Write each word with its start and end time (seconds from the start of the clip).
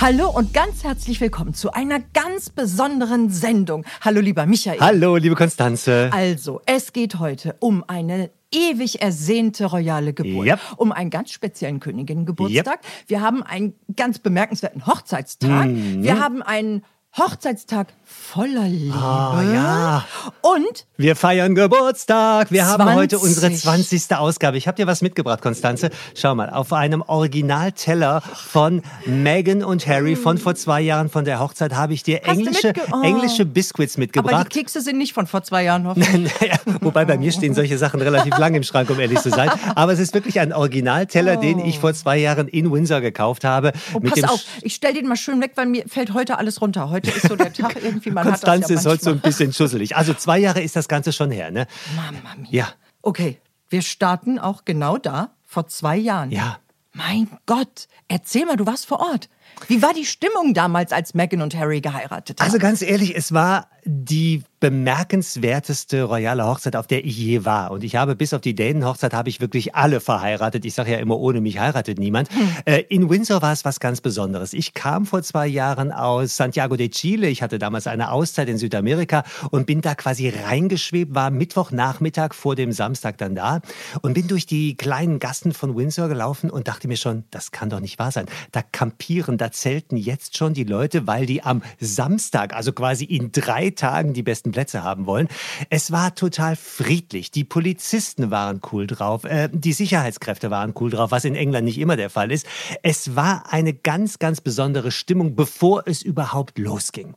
Hallo 0.00 0.30
und 0.30 0.54
ganz 0.54 0.84
herzlich 0.84 1.20
willkommen 1.20 1.54
zu 1.54 1.72
einer 1.72 1.98
ganz 1.98 2.50
besonderen 2.50 3.30
Sendung. 3.30 3.84
Hallo 4.00 4.20
lieber 4.20 4.46
Michael. 4.46 4.78
Hallo, 4.78 5.16
liebe 5.16 5.34
Konstanze. 5.34 6.10
Also, 6.12 6.60
es 6.66 6.92
geht 6.92 7.18
heute 7.18 7.56
um 7.58 7.82
eine 7.88 8.30
ewig 8.52 9.02
ersehnte 9.02 9.64
royale 9.66 10.12
Geburt, 10.12 10.46
Yep. 10.46 10.60
um 10.76 10.92
einen 10.92 11.10
ganz 11.10 11.32
speziellen 11.32 11.80
Königinnengeburtstag. 11.80 12.78
Wir 13.08 13.20
haben 13.22 13.42
einen 13.42 13.74
ganz 13.96 14.20
bemerkenswerten 14.20 14.86
Hochzeitstag. 14.86 15.66
Mhm. 15.66 16.04
Wir 16.04 16.20
haben 16.20 16.42
einen 16.42 16.84
Hochzeitstag 17.16 17.88
voller 18.08 18.68
Liebe. 18.68 18.94
Ah, 18.94 19.42
ja. 19.42 20.04
Und 20.40 20.86
Wir 20.96 21.14
feiern 21.14 21.54
Geburtstag. 21.54 22.50
Wir 22.50 22.66
haben 22.66 22.82
20. 22.82 22.96
heute 22.96 23.18
unsere 23.18 23.52
20. 23.52 24.16
Ausgabe. 24.16 24.56
Ich 24.56 24.66
habe 24.66 24.76
dir 24.76 24.86
was 24.86 25.02
mitgebracht, 25.02 25.42
Konstanze. 25.42 25.90
Schau 26.14 26.34
mal, 26.34 26.50
auf 26.50 26.72
einem 26.72 27.02
Originalteller 27.02 28.20
von 28.20 28.82
Meghan 29.06 29.62
und 29.62 29.86
Harry 29.86 30.16
von 30.16 30.38
vor 30.38 30.54
zwei 30.54 30.80
Jahren 30.80 31.10
von 31.10 31.24
der 31.24 31.40
Hochzeit 31.40 31.74
habe 31.74 31.92
ich 31.92 32.02
dir 32.02 32.20
Hast 32.24 32.38
englische, 32.38 32.72
oh. 32.92 33.02
englische 33.02 33.44
Biscuits 33.44 33.94
aber 33.94 33.96
die 33.96 34.00
mitgebracht. 34.00 34.50
Kekse 34.50 34.80
sind 34.80 34.98
nicht 34.98 35.12
von 35.12 35.26
vor 35.26 35.42
zwei 35.42 35.64
Jahren 35.64 35.86
hoffentlich. 35.86 36.32
Naja, 36.40 36.56
wobei 36.80 37.04
bei 37.04 37.16
mir 37.16 37.32
stehen 37.32 37.54
solche 37.54 37.78
Sachen 37.78 38.00
relativ 38.00 38.36
lang 38.38 38.54
im 38.54 38.62
Schrank, 38.62 38.90
um 38.90 39.00
ehrlich 39.00 39.20
zu 39.20 39.30
sein. 39.30 39.50
Aber 39.74 39.92
es 39.92 39.98
ist 39.98 40.14
wirklich 40.14 40.40
ein 40.40 40.52
Originalteller, 40.52 41.36
den 41.36 41.58
ich 41.60 41.78
vor 41.78 41.94
zwei 41.94 42.18
Jahren 42.18 42.48
in 42.48 42.70
Windsor 42.70 43.00
gekauft 43.00 43.44
habe. 43.44 43.72
Oh, 43.94 44.00
pass 44.00 44.24
auf, 44.24 44.44
ich 44.62 44.74
stell 44.74 44.94
den 44.94 45.06
mal 45.06 45.16
schön 45.16 45.40
weg, 45.40 45.52
weil 45.54 45.66
mir 45.66 45.84
fällt 45.88 46.14
heute 46.14 46.38
alles 46.38 46.60
runter. 46.60 46.90
Heute 46.90 47.10
ist 47.10 47.28
so 47.28 47.36
der 47.36 47.52
Tag 47.58 47.76
irgendwie, 47.98 48.10
man 48.10 48.30
hat 48.30 48.46
das 48.46 48.70
ist 48.70 48.86
heute 48.86 49.04
so 49.04 49.10
ein 49.10 49.20
bisschen 49.20 49.52
schusselig. 49.52 49.96
Also 49.96 50.14
zwei 50.14 50.38
Jahre 50.38 50.60
ist 50.60 50.76
das 50.76 50.88
Ganze 50.88 51.12
schon 51.12 51.30
her, 51.30 51.50
ne? 51.50 51.66
Mama 51.96 52.34
mia. 52.36 52.48
Ja. 52.50 52.68
Okay, 53.02 53.40
wir 53.68 53.82
starten 53.82 54.38
auch 54.38 54.64
genau 54.64 54.96
da, 54.96 55.32
vor 55.44 55.66
zwei 55.66 55.96
Jahren. 55.96 56.30
Ja. 56.30 56.58
Mein 56.92 57.28
Gott, 57.46 57.86
erzähl 58.08 58.46
mal, 58.46 58.56
du 58.56 58.66
warst 58.66 58.86
vor 58.86 59.00
Ort. 59.00 59.28
Wie 59.66 59.82
war 59.82 59.92
die 59.92 60.04
Stimmung 60.04 60.54
damals, 60.54 60.92
als 60.92 61.14
Meghan 61.14 61.42
und 61.42 61.56
Harry 61.56 61.80
geheiratet 61.80 62.40
haben? 62.40 62.46
Also 62.46 62.58
ganz 62.58 62.82
ehrlich, 62.82 63.16
es 63.16 63.32
war 63.32 63.68
die 63.84 64.42
bemerkenswerteste 64.60 66.02
royale 66.02 66.44
Hochzeit, 66.44 66.76
auf 66.76 66.86
der 66.86 67.04
ich 67.04 67.16
je 67.16 67.44
war. 67.44 67.70
Und 67.70 67.84
ich 67.84 67.96
habe 67.96 68.16
bis 68.16 68.34
auf 68.34 68.40
die 68.40 68.54
Dänen-Hochzeit 68.54 69.14
habe 69.14 69.28
ich 69.28 69.40
wirklich 69.40 69.74
alle 69.76 70.00
verheiratet. 70.00 70.64
Ich 70.64 70.74
sage 70.74 70.92
ja 70.92 70.98
immer, 70.98 71.16
ohne 71.16 71.40
mich 71.40 71.58
heiratet 71.58 71.98
niemand. 71.98 72.28
Äh, 72.64 72.82
in 72.88 73.08
Windsor 73.08 73.40
war 73.40 73.52
es 73.52 73.64
was 73.64 73.80
ganz 73.80 74.00
Besonderes. 74.00 74.52
Ich 74.52 74.74
kam 74.74 75.06
vor 75.06 75.22
zwei 75.22 75.46
Jahren 75.46 75.92
aus 75.92 76.36
Santiago 76.36 76.76
de 76.76 76.88
Chile. 76.88 77.28
Ich 77.28 77.40
hatte 77.40 77.58
damals 77.58 77.86
eine 77.86 78.10
Auszeit 78.10 78.48
in 78.48 78.58
Südamerika 78.58 79.22
und 79.50 79.66
bin 79.66 79.80
da 79.80 79.94
quasi 79.94 80.28
reingeschwebt, 80.28 81.14
war 81.14 81.30
Mittwochnachmittag 81.30 82.34
vor 82.34 82.56
dem 82.56 82.72
Samstag 82.72 83.16
dann 83.18 83.36
da 83.36 83.60
und 84.02 84.14
bin 84.14 84.28
durch 84.28 84.44
die 84.44 84.76
kleinen 84.76 85.18
Gassen 85.18 85.52
von 85.52 85.76
Windsor 85.76 86.08
gelaufen 86.08 86.50
und 86.50 86.68
dachte 86.68 86.88
mir 86.88 86.96
schon, 86.96 87.24
das 87.30 87.52
kann 87.52 87.70
doch 87.70 87.80
nicht 87.80 87.98
wahr 87.98 88.10
sein. 88.10 88.26
Da 88.52 88.62
kampieren, 88.62 89.38
da 89.38 89.47
zelten 89.52 89.96
jetzt 89.96 90.36
schon 90.36 90.54
die 90.54 90.64
Leute, 90.64 91.06
weil 91.06 91.26
die 91.26 91.42
am 91.42 91.62
Samstag, 91.80 92.54
also 92.54 92.72
quasi 92.72 93.04
in 93.04 93.32
drei 93.32 93.70
Tagen, 93.70 94.14
die 94.14 94.22
besten 94.22 94.52
Plätze 94.52 94.82
haben 94.82 95.06
wollen. 95.06 95.28
Es 95.70 95.92
war 95.92 96.14
total 96.14 96.56
friedlich. 96.56 97.30
Die 97.30 97.44
Polizisten 97.44 98.30
waren 98.30 98.60
cool 98.72 98.86
drauf. 98.86 99.24
Äh, 99.24 99.48
die 99.52 99.72
Sicherheitskräfte 99.72 100.50
waren 100.50 100.74
cool 100.80 100.90
drauf, 100.90 101.10
was 101.10 101.24
in 101.24 101.34
England 101.34 101.64
nicht 101.64 101.78
immer 101.78 101.96
der 101.96 102.10
Fall 102.10 102.30
ist. 102.30 102.46
Es 102.82 103.16
war 103.16 103.52
eine 103.52 103.74
ganz, 103.74 104.18
ganz 104.18 104.40
besondere 104.40 104.90
Stimmung, 104.90 105.36
bevor 105.36 105.82
es 105.86 106.02
überhaupt 106.02 106.58
losging. 106.58 107.14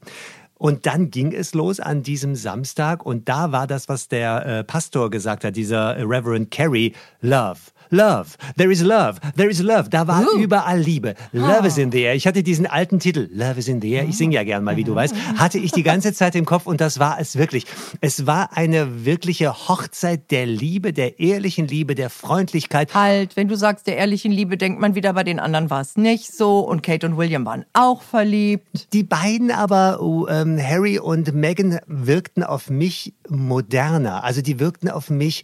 Und 0.61 0.85
dann 0.85 1.09
ging 1.09 1.33
es 1.33 1.55
los 1.55 1.79
an 1.79 2.03
diesem 2.03 2.35
Samstag 2.35 3.03
und 3.03 3.27
da 3.27 3.51
war 3.51 3.65
das, 3.65 3.89
was 3.89 4.09
der 4.09 4.45
äh, 4.45 4.63
Pastor 4.63 5.09
gesagt 5.09 5.43
hat, 5.43 5.55
dieser 5.55 5.97
Reverend 5.97 6.51
Carey, 6.51 6.93
Love. 7.19 7.57
Love, 7.93 8.37
there 8.55 8.71
is 8.71 8.81
love, 8.81 9.19
there 9.35 9.49
is 9.49 9.61
love. 9.61 9.89
Da 9.89 10.07
war 10.07 10.25
überall 10.39 10.79
Liebe. 10.79 11.13
Love 11.33 11.67
is 11.67 11.77
in 11.77 11.91
the 11.91 12.03
air. 12.03 12.15
Ich 12.15 12.25
hatte 12.25 12.41
diesen 12.41 12.65
alten 12.65 12.99
Titel, 12.99 13.29
Love 13.33 13.59
is 13.59 13.67
in 13.67 13.81
the 13.81 13.91
air. 13.91 14.07
Ich 14.07 14.15
singe 14.15 14.35
ja 14.35 14.45
gern 14.45 14.63
mal, 14.63 14.77
wie 14.77 14.85
du 14.85 14.95
weißt. 14.95 15.13
Hatte 15.35 15.57
ich 15.57 15.73
die 15.73 15.83
ganze 15.83 16.13
Zeit 16.13 16.35
im 16.35 16.45
Kopf 16.45 16.67
und 16.67 16.79
das 16.79 16.99
war 16.99 17.19
es 17.19 17.35
wirklich. 17.35 17.65
Es 17.99 18.25
war 18.25 18.55
eine 18.55 19.03
wirkliche 19.03 19.67
Hochzeit 19.67 20.31
der 20.31 20.45
Liebe, 20.45 20.93
der 20.93 21.19
ehrlichen 21.19 21.67
Liebe, 21.67 21.93
der 21.93 22.09
Freundlichkeit. 22.09 22.95
Halt, 22.95 23.35
wenn 23.35 23.49
du 23.49 23.57
sagst, 23.57 23.87
der 23.87 23.97
ehrlichen 23.97 24.31
Liebe, 24.31 24.55
denkt 24.55 24.79
man 24.79 24.95
wieder, 24.95 25.11
bei 25.11 25.25
den 25.25 25.41
anderen 25.41 25.69
war 25.69 25.81
es 25.81 25.97
nicht 25.97 26.31
so. 26.33 26.59
Und 26.59 26.83
Kate 26.83 27.05
und 27.05 27.17
William 27.17 27.45
waren 27.45 27.65
auch 27.73 28.03
verliebt. 28.03 28.93
Die 28.93 29.03
beiden 29.03 29.51
aber, 29.51 30.01
oh, 30.01 30.27
ähm, 30.29 30.57
Harry 30.57 30.97
und 30.97 31.33
Meghan, 31.33 31.79
wirkten 31.87 32.43
auf 32.43 32.69
mich 32.69 33.15
moderner. 33.27 34.23
Also 34.23 34.41
die 34.41 34.61
wirkten 34.61 34.89
auf 34.89 35.09
mich 35.09 35.43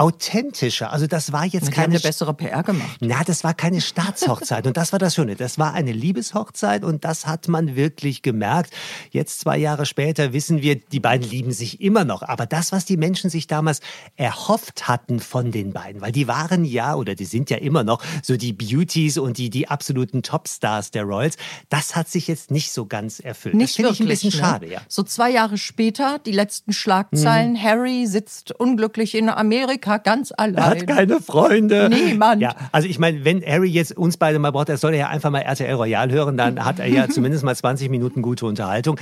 authentischer. 0.00 0.92
Also 0.92 1.06
das 1.06 1.30
war 1.30 1.44
jetzt 1.44 1.66
haben 1.66 1.74
keine 1.74 1.86
eine 1.88 2.00
bessere 2.00 2.32
PR 2.32 2.62
gemacht. 2.62 2.96
na, 3.00 3.22
das 3.22 3.44
war 3.44 3.52
keine 3.52 3.82
Staatshochzeit 3.82 4.66
und 4.66 4.78
das 4.78 4.92
war 4.92 4.98
das 4.98 5.14
Schöne. 5.14 5.36
Das 5.36 5.58
war 5.58 5.74
eine 5.74 5.92
Liebeshochzeit 5.92 6.84
und 6.84 7.04
das 7.04 7.26
hat 7.26 7.48
man 7.48 7.76
wirklich 7.76 8.22
gemerkt. 8.22 8.72
Jetzt 9.10 9.40
zwei 9.40 9.58
Jahre 9.58 9.84
später 9.84 10.32
wissen 10.32 10.62
wir, 10.62 10.76
die 10.76 11.00
beiden 11.00 11.28
lieben 11.28 11.52
sich 11.52 11.82
immer 11.82 12.06
noch. 12.06 12.22
Aber 12.22 12.46
das, 12.46 12.72
was 12.72 12.86
die 12.86 12.96
Menschen 12.96 13.28
sich 13.28 13.46
damals 13.46 13.80
erhofft 14.16 14.88
hatten 14.88 15.20
von 15.20 15.52
den 15.52 15.74
beiden, 15.74 16.00
weil 16.00 16.12
die 16.12 16.26
waren 16.26 16.64
ja 16.64 16.94
oder 16.94 17.14
die 17.14 17.26
sind 17.26 17.50
ja 17.50 17.58
immer 17.58 17.84
noch 17.84 18.02
so 18.22 18.38
die 18.38 18.54
Beauties 18.54 19.18
und 19.18 19.36
die, 19.36 19.50
die 19.50 19.68
absoluten 19.68 20.22
Topstars 20.22 20.92
der 20.92 21.02
Royals, 21.02 21.36
das 21.68 21.94
hat 21.94 22.08
sich 22.08 22.26
jetzt 22.26 22.50
nicht 22.50 22.72
so 22.72 22.86
ganz 22.86 23.20
erfüllt. 23.20 23.54
Nicht 23.54 23.70
das 23.70 23.76
finde 23.76 23.90
ich 23.90 24.00
ein 24.00 24.08
wirklich, 24.08 24.22
bisschen 24.22 24.40
ne? 24.40 24.48
schade, 24.48 24.66
ja. 24.66 24.80
So 24.88 25.02
zwei 25.02 25.30
Jahre 25.30 25.58
später, 25.58 26.18
die 26.24 26.32
letzten 26.32 26.72
Schlagzeilen. 26.72 27.62
Harry 27.62 28.06
sitzt 28.06 28.52
unglücklich 28.52 29.14
in 29.14 29.28
Amerika 29.28 29.89
ganz 29.98 30.30
Er 30.30 30.38
allein. 30.40 30.64
hat 30.64 30.86
keine 30.86 31.20
Freunde. 31.20 31.88
Niemand. 31.90 32.40
Ja, 32.40 32.54
also 32.72 32.88
ich 32.88 32.98
meine, 32.98 33.24
wenn 33.24 33.42
Harry 33.44 33.68
jetzt 33.68 33.96
uns 33.96 34.16
beide 34.16 34.38
mal 34.38 34.50
braucht, 34.52 34.68
er 34.68 34.76
soll 34.76 34.94
ja 34.94 35.08
einfach 35.08 35.30
mal 35.30 35.40
RTL 35.40 35.74
Royal 35.74 36.10
hören, 36.10 36.36
dann 36.36 36.64
hat 36.64 36.78
er 36.78 36.86
ja 36.86 37.08
zumindest 37.10 37.44
mal 37.44 37.54
20 37.56 37.90
Minuten 37.90 38.22
gute 38.22 38.46
Unterhaltung. 38.46 38.98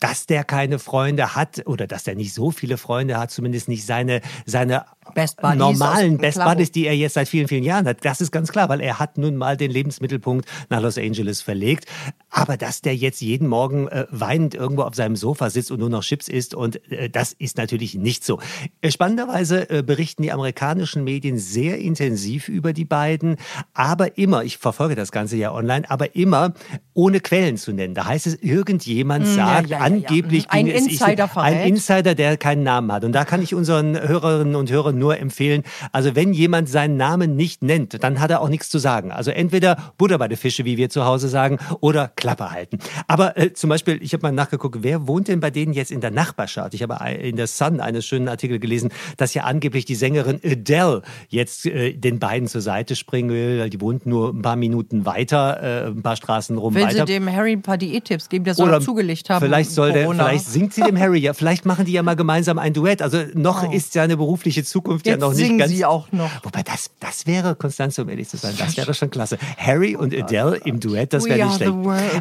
Dass 0.00 0.26
der 0.26 0.44
keine 0.44 0.78
Freunde 0.78 1.34
hat 1.34 1.66
oder 1.66 1.86
dass 1.86 2.04
der 2.04 2.14
nicht 2.14 2.34
so 2.34 2.50
viele 2.50 2.76
Freunde 2.76 3.18
hat, 3.18 3.30
zumindest 3.30 3.68
nicht 3.68 3.84
seine, 3.86 4.20
seine 4.44 4.84
Best 5.14 5.40
Buddies 5.40 5.58
normalen 5.58 6.18
Best 6.18 6.36
Klaro. 6.36 6.50
Buddies, 6.50 6.72
die 6.72 6.86
er 6.86 6.96
jetzt 6.96 7.14
seit 7.14 7.28
vielen, 7.28 7.48
vielen 7.48 7.64
Jahren 7.64 7.86
hat. 7.86 8.04
Das 8.04 8.20
ist 8.20 8.30
ganz 8.32 8.50
klar, 8.52 8.68
weil 8.68 8.80
er 8.80 8.98
hat 8.98 9.18
nun 9.18 9.36
mal 9.36 9.56
den 9.56 9.70
Lebensmittelpunkt 9.70 10.46
nach 10.68 10.80
Los 10.80 10.98
Angeles 10.98 11.42
verlegt. 11.42 11.86
Aber 12.30 12.56
dass 12.56 12.82
der 12.82 12.94
jetzt 12.94 13.20
jeden 13.22 13.48
Morgen 13.48 13.88
äh, 13.88 14.06
weinend 14.10 14.54
irgendwo 14.54 14.82
auf 14.82 14.94
seinem 14.94 15.16
Sofa 15.16 15.48
sitzt 15.50 15.70
und 15.70 15.80
nur 15.80 15.88
noch 15.90 16.02
Chips 16.02 16.28
isst 16.28 16.54
und 16.54 16.80
äh, 16.92 17.08
das 17.08 17.32
ist 17.32 17.56
natürlich 17.56 17.94
nicht 17.94 18.24
so. 18.24 18.40
Äh, 18.82 18.90
Spannenderweise 18.90 19.70
äh, 19.70 19.82
berichten 19.82 20.22
die 20.22 20.32
amerikanischen 20.32 21.04
Medien 21.04 21.38
sehr 21.38 21.78
intensiv 21.78 22.48
über 22.48 22.72
die 22.72 22.84
beiden, 22.84 23.36
aber 23.72 24.18
immer, 24.18 24.44
ich 24.44 24.58
verfolge 24.58 24.94
das 24.94 25.12
Ganze 25.12 25.36
ja 25.36 25.52
online, 25.52 25.88
aber 25.90 26.14
immer 26.14 26.52
ohne 26.92 27.20
Quellen 27.20 27.56
zu 27.56 27.72
nennen. 27.72 27.94
Da 27.94 28.06
heißt 28.06 28.26
es, 28.26 28.34
irgendjemand 28.42 29.26
ja, 29.26 29.32
sagt, 29.34 29.70
ja, 29.70 29.78
ja, 29.78 29.78
ja. 29.78 29.84
angeblich 29.84 30.50
Ein 30.50 30.66
ging 30.66 30.74
es- 30.74 30.82
Insider 30.86 31.24
ein 31.24 31.28
verrät. 31.30 31.66
Insider, 31.68 32.14
der 32.14 32.36
keinen 32.36 32.62
Namen 32.62 32.92
hat. 32.92 33.04
Und 33.04 33.12
da 33.12 33.24
kann 33.24 33.42
ich 33.42 33.54
unseren 33.54 33.98
Hörerinnen 33.98 34.54
und 34.56 34.70
Hörern 34.70 34.95
nur 34.96 35.18
empfehlen, 35.18 35.62
also 35.92 36.14
wenn 36.14 36.32
jemand 36.32 36.68
seinen 36.68 36.96
Namen 36.96 37.36
nicht 37.36 37.62
nennt, 37.62 38.02
dann 38.02 38.20
hat 38.20 38.30
er 38.30 38.40
auch 38.40 38.48
nichts 38.48 38.68
zu 38.68 38.78
sagen. 38.78 39.12
Also 39.12 39.30
entweder 39.30 39.92
Butter 39.98 40.18
bei 40.18 40.28
der 40.28 40.38
Fische, 40.38 40.64
wie 40.64 40.76
wir 40.76 40.90
zu 40.90 41.04
Hause 41.04 41.28
sagen, 41.28 41.58
oder 41.80 42.08
Klappe 42.16 42.50
halten. 42.50 42.78
Aber 43.06 43.36
äh, 43.36 43.52
zum 43.52 43.70
Beispiel, 43.70 43.98
ich 44.02 44.12
habe 44.12 44.22
mal 44.22 44.32
nachgeguckt, 44.32 44.78
wer 44.80 45.06
wohnt 45.06 45.28
denn 45.28 45.40
bei 45.40 45.50
denen 45.50 45.72
jetzt 45.72 45.90
in 45.90 46.00
der 46.00 46.10
Nachbarschaft? 46.10 46.74
Ich 46.74 46.82
habe 46.82 46.98
in 47.12 47.36
der 47.36 47.46
Sun 47.46 47.80
einen 47.80 48.02
schönen 48.02 48.28
Artikel 48.28 48.58
gelesen, 48.58 48.90
dass 49.16 49.34
ja 49.34 49.44
angeblich 49.44 49.84
die 49.84 49.94
Sängerin 49.94 50.40
Adele 50.44 51.02
jetzt 51.28 51.66
äh, 51.66 51.92
den 51.92 52.18
beiden 52.18 52.48
zur 52.48 52.60
Seite 52.60 52.96
springen 52.96 53.30
will. 53.30 53.60
weil 53.60 53.70
Die 53.70 53.80
wohnt 53.80 54.06
nur 54.06 54.30
ein 54.30 54.42
paar 54.42 54.56
Minuten 54.56 55.04
weiter, 55.06 55.62
äh, 55.62 55.86
ein 55.88 56.02
paar 56.02 56.16
Straßen 56.16 56.56
rum 56.56 56.74
Will 56.74 56.84
weiter. 56.84 57.06
sie 57.06 57.12
dem 57.12 57.30
Harry 57.30 57.52
ein 57.52 57.62
paar 57.62 57.78
Diättipps 57.78 58.28
geben, 58.28 58.44
der 58.44 58.54
soll 58.54 58.68
Oder 58.68 58.78
er 58.78 58.80
zugelegt 58.80 59.30
haben. 59.30 59.44
Vielleicht 59.44 59.70
soll 59.70 59.92
der, 59.92 60.08
vielleicht 60.08 60.46
singt 60.46 60.72
sie 60.72 60.82
dem 60.82 60.98
Harry 60.98 61.18
ja, 61.18 61.34
vielleicht 61.34 61.66
machen 61.66 61.84
die 61.84 61.92
ja 61.92 62.02
mal 62.02 62.16
gemeinsam 62.16 62.58
ein 62.58 62.72
Duett. 62.72 63.02
Also 63.02 63.18
noch 63.34 63.72
ist 63.72 63.92
seine 63.92 64.16
berufliche 64.16 64.64
Zukunft 64.64 64.85
ja 65.04 65.12
Jetzt 65.12 65.20
noch 65.20 65.34
nicht 65.34 65.58
ganz. 65.58 65.70
sie 65.70 65.84
auch 65.84 66.10
noch. 66.12 66.30
Wobei 66.42 66.62
das, 66.62 66.90
das 67.00 67.26
wäre, 67.26 67.54
Konstanze, 67.54 68.02
um 68.02 68.08
ehrlich 68.08 68.28
zu 68.28 68.36
sein, 68.36 68.54
das 68.58 68.76
wäre 68.76 68.94
schon 68.94 69.10
klasse. 69.10 69.38
Harry 69.56 69.96
und 69.96 70.14
Adele 70.14 70.56
im 70.64 70.80
Duett, 70.80 71.12
das 71.12 71.24
wäre 71.24 71.44
nicht 71.46 71.56
schlecht. 71.56 71.72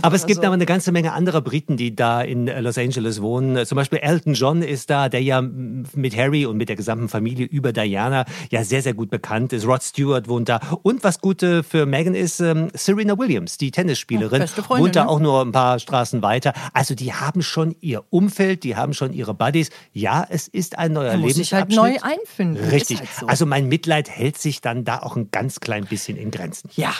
Aber 0.01 0.15
es 0.15 0.25
gibt 0.25 0.41
so. 0.41 0.45
aber 0.45 0.53
eine 0.53 0.65
ganze 0.65 0.91
Menge 0.91 1.13
anderer 1.13 1.41
Briten, 1.41 1.77
die 1.77 1.95
da 1.95 2.21
in 2.21 2.47
Los 2.47 2.77
Angeles 2.77 3.21
wohnen. 3.21 3.65
Zum 3.65 3.75
Beispiel 3.75 3.99
Elton 3.99 4.33
John 4.33 4.61
ist 4.61 4.89
da, 4.89 5.09
der 5.09 5.21
ja 5.21 5.41
mit 5.41 6.17
Harry 6.17 6.45
und 6.45 6.57
mit 6.57 6.69
der 6.69 6.75
gesamten 6.75 7.09
Familie 7.09 7.45
über 7.45 7.73
Diana 7.73 8.25
ja 8.51 8.63
sehr, 8.63 8.81
sehr 8.81 8.93
gut 8.93 9.09
bekannt 9.09 9.53
ist. 9.53 9.65
Rod 9.65 9.83
Stewart 9.83 10.27
wohnt 10.27 10.49
da. 10.49 10.59
Und 10.83 11.03
was 11.03 11.19
gut 11.21 11.43
äh, 11.43 11.63
für 11.63 11.85
Meghan 11.85 12.15
ist, 12.15 12.39
ähm, 12.39 12.69
Serena 12.73 13.17
Williams, 13.17 13.57
die 13.57 13.71
Tennisspielerin, 13.71 14.39
beste 14.39 14.63
Freundin, 14.63 14.85
wohnt 14.85 14.95
da 14.95 15.03
ne? 15.03 15.09
auch 15.09 15.19
nur 15.19 15.41
ein 15.41 15.51
paar 15.51 15.79
Straßen 15.79 16.21
weiter. 16.21 16.53
Also 16.73 16.95
die 16.95 17.13
haben 17.13 17.41
schon 17.41 17.75
ihr 17.81 18.03
Umfeld, 18.09 18.63
die 18.63 18.75
haben 18.75 18.93
schon 18.93 19.13
ihre 19.13 19.33
Buddies. 19.33 19.69
Ja, 19.93 20.25
es 20.29 20.47
ist 20.47 20.77
ein 20.77 20.93
neuer 20.93 21.11
Er 21.11 21.17
muss 21.17 21.35
sich 21.35 21.53
halt 21.53 21.69
Lebensabschnitt. 21.69 22.03
neu 22.03 22.09
einfinden. 22.09 22.54
Richtig. 22.57 22.99
Halt 22.99 23.09
so. 23.19 23.27
Also 23.27 23.45
mein 23.45 23.67
Mitleid 23.67 24.09
hält 24.09 24.37
sich 24.37 24.61
dann 24.61 24.83
da 24.83 24.99
auch 24.99 25.15
ein 25.15 25.31
ganz 25.31 25.59
klein 25.59 25.85
bisschen 25.85 26.17
in 26.17 26.31
Grenzen. 26.31 26.69
ja. 26.75 26.93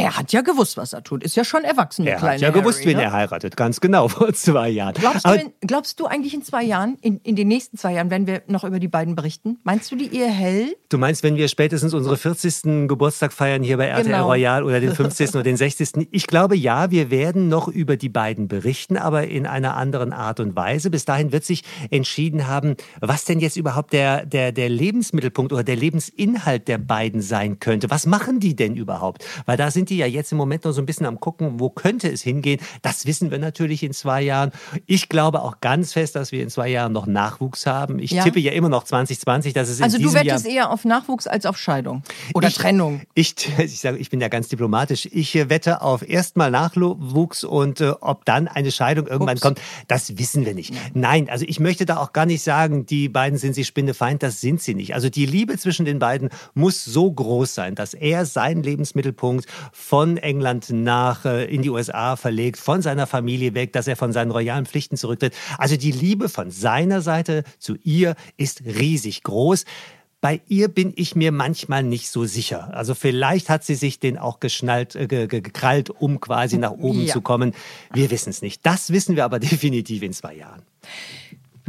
Er 0.00 0.16
hat 0.16 0.32
ja 0.32 0.42
gewusst, 0.42 0.76
was 0.76 0.92
er 0.92 1.02
tut. 1.02 1.24
Ist 1.24 1.34
ja 1.34 1.42
schon 1.44 1.64
erwachsen, 1.64 2.06
Er 2.06 2.20
hat 2.22 2.40
ja 2.40 2.50
gewusst, 2.50 2.78
Harry, 2.78 2.90
wen 2.90 2.96
ne? 2.98 3.02
er 3.02 3.12
heiratet, 3.12 3.56
ganz 3.56 3.80
genau, 3.80 4.06
vor 4.08 4.32
zwei 4.32 4.68
Jahren. 4.68 4.94
Glaubst 4.94 5.26
du, 5.26 5.32
in, 5.32 5.52
glaubst 5.60 5.98
du 5.98 6.06
eigentlich 6.06 6.34
in 6.34 6.42
zwei 6.42 6.62
Jahren, 6.62 6.96
in, 7.00 7.18
in 7.24 7.34
den 7.34 7.48
nächsten 7.48 7.76
zwei 7.76 7.94
Jahren, 7.94 8.08
werden 8.08 8.28
wir 8.28 8.42
noch 8.46 8.62
über 8.62 8.78
die 8.78 8.86
beiden 8.86 9.16
berichten? 9.16 9.58
Meinst 9.64 9.90
du, 9.90 9.96
die 9.96 10.14
Ehe 10.14 10.28
hält? 10.28 10.76
du 10.88 10.98
meinst, 10.98 11.22
wenn 11.24 11.34
wir 11.36 11.48
spätestens 11.48 11.94
unsere 11.94 12.16
40. 12.16 12.88
Geburtstag 12.88 13.32
feiern 13.32 13.62
hier 13.64 13.76
bei 13.76 13.86
RTL 13.88 14.04
Genau. 14.04 14.26
Royal 14.28 14.62
oder 14.62 14.80
den 14.80 14.94
50. 14.94 15.30
oder 15.30 15.42
den 15.42 15.56
60. 15.56 16.08
Ich 16.12 16.26
glaube, 16.28 16.56
ja, 16.56 16.90
wir 16.92 17.10
werden 17.10 17.48
noch 17.48 17.66
über 17.68 17.96
die 17.96 18.08
beiden 18.08 18.46
berichten, 18.46 18.96
aber 18.96 19.26
in 19.26 19.46
einer 19.46 19.76
anderen 19.76 20.12
Art 20.12 20.38
und 20.38 20.54
Weise. 20.56 20.90
Bis 20.90 21.04
dahin 21.04 21.32
wird 21.32 21.44
sich 21.44 21.64
entschieden 21.90 22.46
haben, 22.46 22.76
was 23.00 23.24
denn 23.24 23.40
jetzt 23.40 23.56
überhaupt 23.56 23.92
der, 23.92 24.24
der, 24.24 24.52
der 24.52 24.68
Lebensmittelpunkt 24.68 25.52
oder 25.52 25.64
der 25.64 25.76
Lebensinhalt 25.76 26.68
der 26.68 26.78
beiden 26.78 27.20
sein 27.20 27.58
könnte. 27.58 27.90
Was 27.90 28.06
machen 28.06 28.38
die 28.40 28.54
denn 28.54 28.76
überhaupt? 28.76 29.24
Weil 29.44 29.56
da 29.56 29.70
sind 29.70 29.87
die 29.90 29.96
ja 29.98 30.06
jetzt 30.06 30.32
im 30.32 30.38
Moment 30.38 30.64
noch 30.64 30.72
so 30.72 30.80
ein 30.82 30.86
bisschen 30.86 31.06
am 31.06 31.20
gucken, 31.20 31.60
wo 31.60 31.70
könnte 31.70 32.08
es 32.10 32.22
hingehen. 32.22 32.60
Das 32.82 33.06
wissen 33.06 33.30
wir 33.30 33.38
natürlich 33.38 33.82
in 33.82 33.92
zwei 33.92 34.22
Jahren. 34.22 34.52
Ich 34.86 35.08
glaube 35.08 35.42
auch 35.42 35.60
ganz 35.60 35.92
fest, 35.92 36.14
dass 36.16 36.32
wir 36.32 36.42
in 36.42 36.50
zwei 36.50 36.68
Jahren 36.68 36.92
noch 36.92 37.06
Nachwuchs 37.06 37.66
haben. 37.66 37.98
Ich 37.98 38.10
Ja. 38.12 38.24
tippe 38.24 38.40
ja 38.40 38.52
immer 38.52 38.68
noch 38.68 38.84
2020, 38.84 39.52
dass 39.52 39.68
es 39.68 39.78
in 39.78 39.84
Also 39.84 39.98
du 39.98 40.04
diesem 40.04 40.16
Jahr 40.26 40.36
wettest 40.36 40.46
eher 40.46 40.70
auf 40.70 40.84
Nachwuchs 40.84 41.26
als 41.26 41.46
auf 41.46 41.58
Scheidung 41.58 42.02
oder 42.34 42.48
ich, 42.48 42.54
Trennung. 42.54 43.02
Ich, 43.14 43.34
ich 43.58 43.80
sage, 43.80 43.98
ich 43.98 44.10
bin 44.10 44.20
ja 44.20 44.28
ganz 44.28 44.48
diplomatisch. 44.48 45.06
Ich 45.10 45.34
äh, 45.34 45.48
wette 45.50 45.82
auf 45.82 46.08
erstmal 46.08 46.50
Nachwuchs 46.50 47.44
und 47.44 47.80
äh, 47.80 47.90
ob 48.00 48.24
dann 48.24 48.48
eine 48.48 48.70
Scheidung 48.70 49.06
irgendwann 49.06 49.36
Ups. 49.36 49.42
kommt, 49.42 49.60
das 49.88 50.18
wissen 50.18 50.44
wir 50.46 50.54
nicht. 50.54 50.74
Nein, 50.94 51.28
also 51.28 51.44
ich 51.48 51.60
möchte 51.60 51.86
da 51.86 51.98
auch 51.98 52.12
gar 52.12 52.26
nicht 52.26 52.42
sagen, 52.42 52.86
die 52.86 53.08
beiden 53.08 53.38
sind 53.38 53.54
sich 53.54 53.66
Spinnefeind, 53.66 54.22
das 54.22 54.40
sind 54.40 54.60
sie 54.62 54.74
nicht. 54.74 54.94
Also 54.94 55.08
die 55.08 55.26
Liebe 55.26 55.56
zwischen 55.58 55.84
den 55.84 55.98
beiden 55.98 56.30
muss 56.54 56.84
so 56.84 57.10
groß 57.10 57.54
sein, 57.54 57.74
dass 57.74 57.94
er 57.94 58.26
seinen 58.26 58.62
Lebensmittelpunkt 58.62 59.46
von 59.80 60.16
England 60.18 60.70
nach 60.70 61.24
äh, 61.24 61.44
in 61.46 61.62
die 61.62 61.70
USA 61.70 62.16
verlegt, 62.16 62.58
von 62.58 62.82
seiner 62.82 63.06
Familie 63.06 63.54
weg, 63.54 63.72
dass 63.72 63.86
er 63.86 63.96
von 63.96 64.12
seinen 64.12 64.30
royalen 64.32 64.66
Pflichten 64.66 64.96
zurücktritt. 64.96 65.34
Also 65.56 65.76
die 65.76 65.92
Liebe 65.92 66.28
von 66.28 66.50
seiner 66.50 67.00
Seite 67.00 67.44
zu 67.58 67.76
ihr 67.84 68.14
ist 68.36 68.62
riesig 68.66 69.22
groß. 69.22 69.64
Bei 70.20 70.40
ihr 70.48 70.66
bin 70.68 70.92
ich 70.96 71.14
mir 71.14 71.30
manchmal 71.30 71.84
nicht 71.84 72.10
so 72.10 72.24
sicher. 72.24 72.74
Also 72.74 72.94
vielleicht 72.96 73.48
hat 73.48 73.62
sie 73.64 73.76
sich 73.76 74.00
den 74.00 74.18
auch 74.18 74.40
geschnallt, 74.40 74.96
äh, 74.96 75.06
ge- 75.06 75.28
ge- 75.28 75.40
gekrallt, 75.40 75.90
um 75.90 76.20
quasi 76.20 76.58
nach 76.58 76.72
oben 76.72 77.06
Ja. 77.06 77.12
zu 77.12 77.20
kommen. 77.20 77.54
Wir 77.94 78.10
wissen 78.10 78.30
es 78.30 78.42
nicht. 78.42 78.66
Das 78.66 78.92
wissen 78.92 79.14
wir 79.14 79.24
aber 79.24 79.38
definitiv 79.38 80.02
in 80.02 80.12
zwei 80.12 80.34
Jahren. 80.34 80.62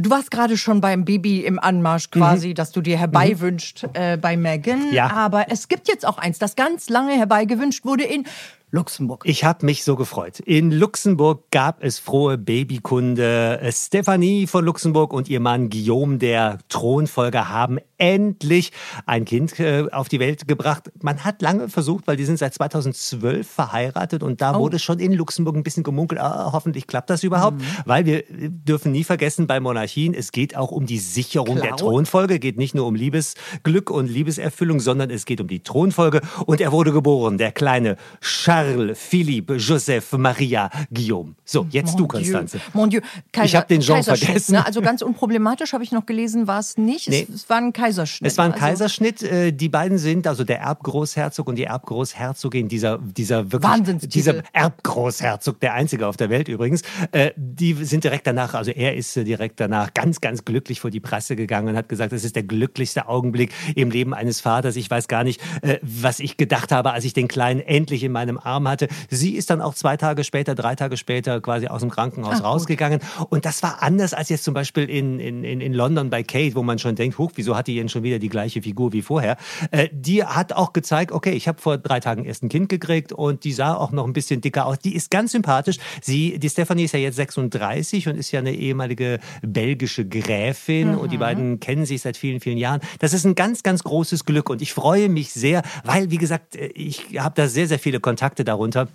Du 0.00 0.08
warst 0.10 0.30
gerade 0.30 0.56
schon 0.56 0.80
beim 0.80 1.04
Baby 1.04 1.40
im 1.40 1.58
Anmarsch 1.58 2.10
quasi, 2.10 2.54
dass 2.54 2.72
du 2.72 2.80
dir 2.80 2.96
herbeiwünscht 2.98 3.84
äh, 3.92 4.16
bei 4.16 4.36
Megan. 4.36 4.88
Mhm. 4.88 4.94
Ja. 4.94 5.10
Aber 5.10 5.46
es 5.50 5.68
gibt 5.68 5.88
jetzt 5.88 6.06
auch 6.06 6.16
eins, 6.16 6.38
das 6.38 6.56
ganz 6.56 6.88
lange 6.88 7.12
herbeigewünscht 7.12 7.84
wurde 7.84 8.04
in 8.04 8.24
Luxemburg. 8.72 9.24
Ich 9.26 9.42
habe 9.42 9.66
mich 9.66 9.82
so 9.82 9.96
gefreut. 9.96 10.38
In 10.40 10.70
Luxemburg 10.70 11.50
gab 11.50 11.82
es 11.82 11.98
frohe 11.98 12.38
Babykunde. 12.38 13.60
Stephanie 13.72 14.46
von 14.46 14.64
Luxemburg 14.64 15.12
und 15.12 15.28
ihr 15.28 15.40
Mann 15.40 15.70
Guillaume, 15.70 16.18
der 16.18 16.58
Thronfolger, 16.68 17.48
haben 17.48 17.78
endlich 17.98 18.70
ein 19.06 19.24
Kind 19.24 19.58
äh, 19.58 19.86
auf 19.90 20.08
die 20.08 20.20
Welt 20.20 20.46
gebracht. 20.46 20.90
Man 21.02 21.24
hat 21.24 21.42
lange 21.42 21.68
versucht, 21.68 22.06
weil 22.06 22.16
die 22.16 22.24
sind 22.24 22.38
seit 22.38 22.54
2012 22.54 23.46
verheiratet 23.48 24.22
und 24.22 24.40
da 24.40 24.58
wurde 24.58 24.78
schon 24.78 25.00
in 25.00 25.12
Luxemburg 25.12 25.56
ein 25.56 25.62
bisschen 25.64 25.82
gemunkelt, 25.82 26.20
ah, 26.20 26.50
hoffentlich 26.52 26.86
klappt 26.86 27.10
das 27.10 27.24
überhaupt, 27.24 27.60
weil 27.84 28.06
wir 28.06 28.22
dürfen 28.28 28.92
nie 28.92 29.04
vergessen, 29.04 29.46
bei 29.46 29.60
Monarchien, 29.60 30.14
es 30.14 30.32
geht 30.32 30.56
auch 30.56 30.70
um 30.70 30.86
die 30.86 30.98
Sicherung 30.98 31.56
der 31.56 31.66
Klar. 31.66 31.76
Thronfolge, 31.76 32.38
geht 32.38 32.56
nicht 32.56 32.74
nur 32.74 32.86
um 32.86 32.94
Liebesglück 32.94 33.90
und 33.90 34.06
Liebeserfüllung, 34.06 34.80
sondern 34.80 35.10
es 35.10 35.26
geht 35.26 35.40
um 35.40 35.48
die 35.48 35.62
Thronfolge 35.62 36.20
und 36.46 36.60
er 36.60 36.72
wurde 36.72 36.92
geboren, 36.92 37.36
der 37.36 37.52
kleine 37.52 37.96
Charles 38.20 38.59
Philippe 38.94 39.56
Joseph 39.56 40.12
Maria 40.12 40.70
Guillaume. 40.92 41.34
So, 41.44 41.66
jetzt 41.70 41.94
du, 41.98 42.02
Mon 42.02 42.08
Dieu. 42.08 42.32
Konstanze. 42.32 42.60
Mon 42.72 42.90
Dieu. 42.90 43.00
Kaiser, 43.32 43.44
Ich 43.46 43.56
hab 43.56 43.68
den 43.68 43.80
Jean 43.80 44.02
vergessen. 44.02 44.52
Ne? 44.52 44.64
Also 44.66 44.80
ganz 44.80 45.02
unproblematisch 45.02 45.72
habe 45.72 45.84
ich 45.84 45.92
noch 45.92 46.06
gelesen, 46.06 46.46
war 46.46 46.60
es 46.60 46.76
nicht. 46.76 47.08
Nee. 47.08 47.26
Es, 47.32 47.48
war 47.48 47.58
ein 47.58 47.72
Kaiserschnitt. 47.72 48.30
Es 48.30 48.38
war 48.38 48.44
ein 48.46 48.52
Also- 48.52 48.64
Kaiserschnitt. 48.64 49.22
Äh, 49.22 49.52
Die 49.52 49.68
beiden 49.68 49.98
sind, 49.98 50.26
also 50.26 50.44
der 50.44 50.60
Erbgroßherzog 50.60 51.48
und 51.48 51.56
die 51.56 51.64
Erbgroßherzogin, 51.64 52.68
dieser, 52.68 52.98
dieser 52.98 53.50
wirklich, 53.52 53.70
Wahnsinnstitel. 53.70 54.12
dieser 54.12 54.42
Erbgroßherzog, 54.52 55.60
der 55.60 55.74
einzige 55.74 56.06
auf 56.06 56.16
der 56.16 56.30
Welt 56.30 56.48
übrigens, 56.48 56.82
äh, 57.12 57.30
die 57.36 57.72
sind 57.84 58.04
direkt 58.04 58.26
danach, 58.26 58.54
also 58.54 58.70
er 58.70 58.96
ist 58.96 59.16
äh, 59.16 59.24
direkt 59.24 59.60
danach 59.60 59.94
ganz, 59.94 60.20
ganz 60.20 60.44
glücklich 60.44 60.80
vor 60.80 60.90
die 60.90 61.00
Presse 61.00 61.36
gegangen 61.36 61.68
und 61.68 61.76
hat 61.76 61.88
gesagt, 61.88 62.12
das 62.12 62.24
ist 62.24 62.36
der 62.36 62.42
glücklichste 62.42 63.08
Augenblick 63.08 63.52
im 63.74 63.90
Leben 63.90 64.14
eines 64.14 64.40
Vaters. 64.40 64.76
Ich 64.76 64.90
weiß 64.90 65.08
gar 65.08 65.24
nicht, 65.24 65.40
äh, 65.62 65.78
was 65.82 66.20
ich 66.20 66.36
gedacht 66.36 66.72
habe, 66.72 66.92
als 66.92 67.04
ich 67.04 67.12
den 67.12 67.28
Kleinen 67.28 67.60
endlich 67.60 68.02
in 68.02 68.12
meinem 68.12 68.38
Arm 68.38 68.49
hatte. 68.50 68.88
Sie 69.08 69.36
ist 69.36 69.50
dann 69.50 69.60
auch 69.60 69.74
zwei 69.74 69.96
Tage 69.96 70.24
später, 70.24 70.54
drei 70.54 70.74
Tage 70.74 70.96
später 70.96 71.40
quasi 71.40 71.66
aus 71.66 71.80
dem 71.80 71.90
Krankenhaus 71.90 72.34
Ach, 72.34 72.38
gut. 72.38 72.46
rausgegangen. 72.46 73.00
Und 73.28 73.44
das 73.44 73.62
war 73.62 73.82
anders 73.82 74.14
als 74.14 74.28
jetzt 74.28 74.44
zum 74.44 74.54
Beispiel 74.54 74.88
in, 74.88 75.20
in, 75.20 75.44
in, 75.44 75.72
London 75.72 76.10
bei 76.10 76.22
Kate, 76.22 76.54
wo 76.54 76.62
man 76.62 76.78
schon 76.78 76.94
denkt, 76.94 77.18
huch, 77.18 77.32
wieso 77.34 77.56
hat 77.56 77.66
die 77.66 77.76
denn 77.76 77.88
schon 77.88 78.02
wieder 78.02 78.18
die 78.18 78.28
gleiche 78.28 78.62
Figur 78.62 78.92
wie 78.92 79.02
vorher? 79.02 79.36
Äh, 79.70 79.88
die 79.92 80.24
hat 80.24 80.52
auch 80.52 80.72
gezeigt, 80.72 81.12
okay, 81.12 81.32
ich 81.32 81.48
habe 81.48 81.60
vor 81.60 81.78
drei 81.78 82.00
Tagen 82.00 82.24
erst 82.24 82.42
ein 82.42 82.48
Kind 82.48 82.68
gekriegt 82.68 83.12
und 83.12 83.44
die 83.44 83.52
sah 83.52 83.74
auch 83.74 83.92
noch 83.92 84.06
ein 84.06 84.12
bisschen 84.12 84.40
dicker 84.40 84.66
aus. 84.66 84.78
Die 84.78 84.94
ist 84.94 85.10
ganz 85.10 85.32
sympathisch. 85.32 85.78
Sie, 86.02 86.38
die 86.38 86.48
Stephanie 86.48 86.84
ist 86.84 86.92
ja 86.92 87.00
jetzt 87.00 87.16
36 87.16 88.08
und 88.08 88.16
ist 88.16 88.30
ja 88.32 88.40
eine 88.40 88.52
ehemalige 88.52 89.20
belgische 89.42 90.06
Gräfin 90.06 90.94
und 90.94 91.12
die 91.12 91.18
beiden 91.18 91.60
kennen 91.60 91.86
sich 91.86 92.02
seit 92.02 92.16
vielen, 92.16 92.40
vielen 92.40 92.58
Jahren. 92.58 92.80
Das 92.98 93.12
ist 93.12 93.24
ein 93.24 93.34
ganz, 93.34 93.62
ganz 93.62 93.82
großes 93.82 94.24
Glück 94.24 94.50
und 94.50 94.62
ich 94.62 94.72
freue 94.72 95.08
mich 95.08 95.32
sehr, 95.32 95.62
weil, 95.84 96.10
wie 96.10 96.18
gesagt, 96.18 96.56
äh, 96.56 96.66
ich 96.66 97.18
habe 97.18 97.34
da 97.34 97.48
sehr, 97.48 97.66
sehr 97.66 97.78
viele 97.78 98.00
Kontakte 98.00 98.39
darunter. 98.44 98.88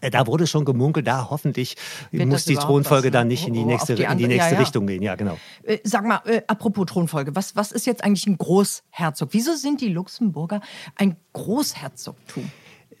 Äh, 0.00 0.10
Da 0.10 0.26
wurde 0.26 0.46
schon 0.46 0.64
gemunkelt, 0.64 1.06
da 1.06 1.30
hoffentlich 1.30 1.76
Wird 2.10 2.28
muss 2.28 2.44
die 2.44 2.56
Thronfolge 2.56 3.08
was, 3.08 3.12
dann 3.12 3.28
ne? 3.28 3.34
nicht 3.34 3.46
in 3.46 3.54
die 3.54 3.60
Auf 3.60 3.66
nächste, 3.66 3.94
die 3.94 4.04
in 4.04 4.18
die 4.18 4.26
nächste 4.26 4.50
ja, 4.50 4.56
ja. 4.56 4.60
Richtung 4.60 4.86
gehen. 4.86 5.02
Ja, 5.02 5.14
genau. 5.14 5.38
Äh, 5.62 5.78
sag 5.84 6.04
mal, 6.04 6.20
äh, 6.24 6.42
apropos 6.46 6.86
Thronfolge, 6.86 7.34
was, 7.34 7.54
was 7.56 7.72
ist 7.72 7.86
jetzt 7.86 8.02
eigentlich 8.02 8.26
ein 8.26 8.38
Großherzog? 8.38 9.28
Wieso 9.32 9.54
sind 9.54 9.80
die 9.80 9.88
Luxemburger 9.88 10.60
ein 10.96 11.16
Großherzogtum? 11.32 12.50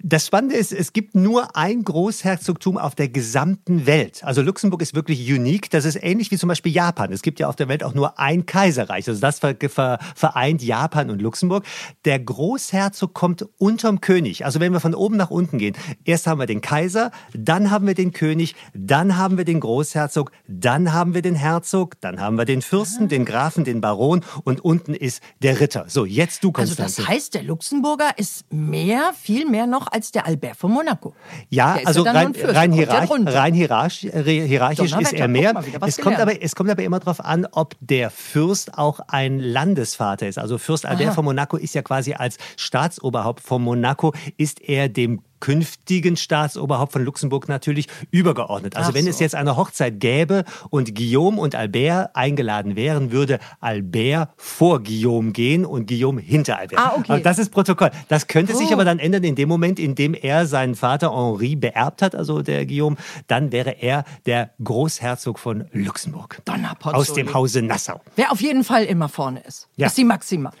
Das 0.06 0.26
Spannende 0.26 0.54
ist, 0.54 0.70
es 0.70 0.92
gibt 0.92 1.14
nur 1.14 1.56
ein 1.56 1.82
Großherzogtum 1.82 2.76
auf 2.76 2.94
der 2.94 3.08
gesamten 3.08 3.86
Welt. 3.86 4.22
Also 4.22 4.42
Luxemburg 4.42 4.82
ist 4.82 4.94
wirklich 4.94 5.32
unique. 5.32 5.70
Das 5.70 5.86
ist 5.86 5.96
ähnlich 5.96 6.30
wie 6.30 6.36
zum 6.36 6.50
Beispiel 6.50 6.72
Japan. 6.72 7.10
Es 7.10 7.22
gibt 7.22 7.40
ja 7.40 7.48
auf 7.48 7.56
der 7.56 7.68
Welt 7.68 7.82
auch 7.82 7.94
nur 7.94 8.18
ein 8.18 8.44
Kaiserreich. 8.44 9.08
Also 9.08 9.18
das 9.18 9.38
ver 9.38 9.56
ver 9.70 9.98
vereint 10.14 10.62
Japan 10.62 11.08
und 11.08 11.22
Luxemburg. 11.22 11.64
Der 12.04 12.18
Großherzog 12.18 13.14
kommt 13.14 13.48
unterm 13.56 14.02
König. 14.02 14.44
Also 14.44 14.60
wenn 14.60 14.74
wir 14.74 14.80
von 14.80 14.94
oben 14.94 15.16
nach 15.16 15.30
unten 15.30 15.56
gehen, 15.56 15.74
erst 16.04 16.26
haben 16.26 16.38
wir 16.38 16.44
den 16.44 16.60
Kaiser, 16.60 17.10
dann 17.32 17.70
haben 17.70 17.86
wir 17.86 17.94
den 17.94 18.12
König, 18.12 18.56
dann 18.74 19.16
haben 19.16 19.38
wir 19.38 19.46
den 19.46 19.60
Großherzog, 19.60 20.32
dann 20.46 20.92
haben 20.92 21.14
wir 21.14 21.22
den 21.22 21.34
Herzog, 21.34 21.98
dann 22.02 22.20
haben 22.20 22.36
wir 22.36 22.44
den 22.44 22.60
Fürsten, 22.60 23.08
den 23.08 23.24
Grafen, 23.24 23.64
den 23.64 23.80
Baron 23.80 24.22
und 24.44 24.62
unten 24.62 24.92
ist 24.92 25.22
der 25.42 25.60
Ritter. 25.60 25.86
So, 25.88 26.04
jetzt 26.04 26.44
du, 26.44 26.48
Also 26.48 26.74
Konstanze. 26.74 27.00
das 27.00 27.08
heißt, 27.08 27.32
der 27.32 27.42
Luxemburger 27.42 28.10
ist 28.18 28.44
mehr, 28.52 29.14
viel 29.18 29.48
mehr 29.48 29.66
noch 29.66 29.93
als 29.94 30.10
der 30.10 30.26
Albert 30.26 30.56
von 30.56 30.72
Monaco. 30.72 31.14
Ja, 31.50 31.78
also 31.84 32.02
rein, 32.02 32.34
rein, 32.42 32.72
hierarch, 32.72 33.08
rein 33.10 33.54
hierarch, 33.54 34.04
äh, 34.04 34.22
hierarchisch 34.22 34.92
ist 34.92 35.12
er 35.12 35.28
mehr. 35.28 35.54
Es 35.86 35.98
kommt, 35.98 36.18
aber, 36.18 36.42
es 36.42 36.56
kommt 36.56 36.68
aber 36.68 36.82
immer 36.82 36.98
darauf 36.98 37.24
an, 37.24 37.46
ob 37.52 37.76
der 37.80 38.10
Fürst 38.10 38.76
auch 38.76 38.98
ein 39.06 39.38
Landesvater 39.38 40.26
ist. 40.26 40.38
Also 40.38 40.58
Fürst 40.58 40.84
Albert 40.84 41.08
Aha. 41.08 41.14
von 41.14 41.24
Monaco 41.24 41.56
ist 41.56 41.74
ja 41.74 41.82
quasi 41.82 42.14
als 42.14 42.38
Staatsoberhaupt 42.56 43.40
von 43.40 43.62
Monaco, 43.62 44.12
ist 44.36 44.60
er 44.60 44.88
dem 44.88 45.22
künftigen 45.44 46.16
Staatsoberhaupt 46.16 46.92
von 46.92 47.04
Luxemburg 47.04 47.48
natürlich 47.50 47.86
übergeordnet. 48.10 48.76
Also 48.76 48.90
Ach 48.90 48.94
wenn 48.94 49.04
so. 49.04 49.10
es 49.10 49.18
jetzt 49.20 49.34
eine 49.34 49.56
Hochzeit 49.58 50.00
gäbe 50.00 50.44
und 50.70 50.94
Guillaume 50.94 51.38
und 51.38 51.54
Albert 51.54 52.16
eingeladen 52.16 52.76
wären, 52.76 53.12
würde 53.12 53.38
Albert 53.60 54.30
vor 54.38 54.82
Guillaume 54.82 55.32
gehen 55.32 55.66
und 55.66 55.86
Guillaume 55.86 56.22
hinter 56.22 56.56
Albert. 56.58 56.78
Ah, 56.80 56.94
okay. 56.96 57.12
Aber 57.12 57.20
das 57.20 57.38
ist 57.38 57.50
Protokoll. 57.50 57.90
Das 58.08 58.26
könnte 58.26 58.54
sich 58.56 58.68
Oh. 58.70 58.72
aber 58.72 58.86
dann 58.86 58.98
ändern 58.98 59.22
in 59.22 59.34
dem 59.34 59.50
Moment, 59.50 59.78
in 59.78 59.94
dem 59.94 60.14
er 60.14 60.46
seinen 60.46 60.74
Vater 60.76 61.10
Henri 61.14 61.56
beerbt 61.56 62.00
hat, 62.00 62.14
also 62.14 62.40
der 62.40 62.64
Guillaume, 62.64 62.96
dann 63.26 63.52
wäre 63.52 63.70
er 63.82 64.04
der 64.24 64.50
Großherzog 64.64 65.38
von 65.38 65.66
Luxemburg. 65.72 66.38
Donnerpotzoli. 66.46 66.96
Aus 66.98 67.12
dem 67.12 67.34
Hause 67.34 67.60
Nassau. 67.60 68.00
Wer 68.16 68.32
auf 68.32 68.40
jeden 68.40 68.64
Fall 68.64 68.84
immer 68.84 69.10
vorne 69.10 69.40
ist, 69.46 69.68
Ja. 69.76 69.88
ist 69.88 69.98
die 69.98 70.04
Maxima. 70.04 70.52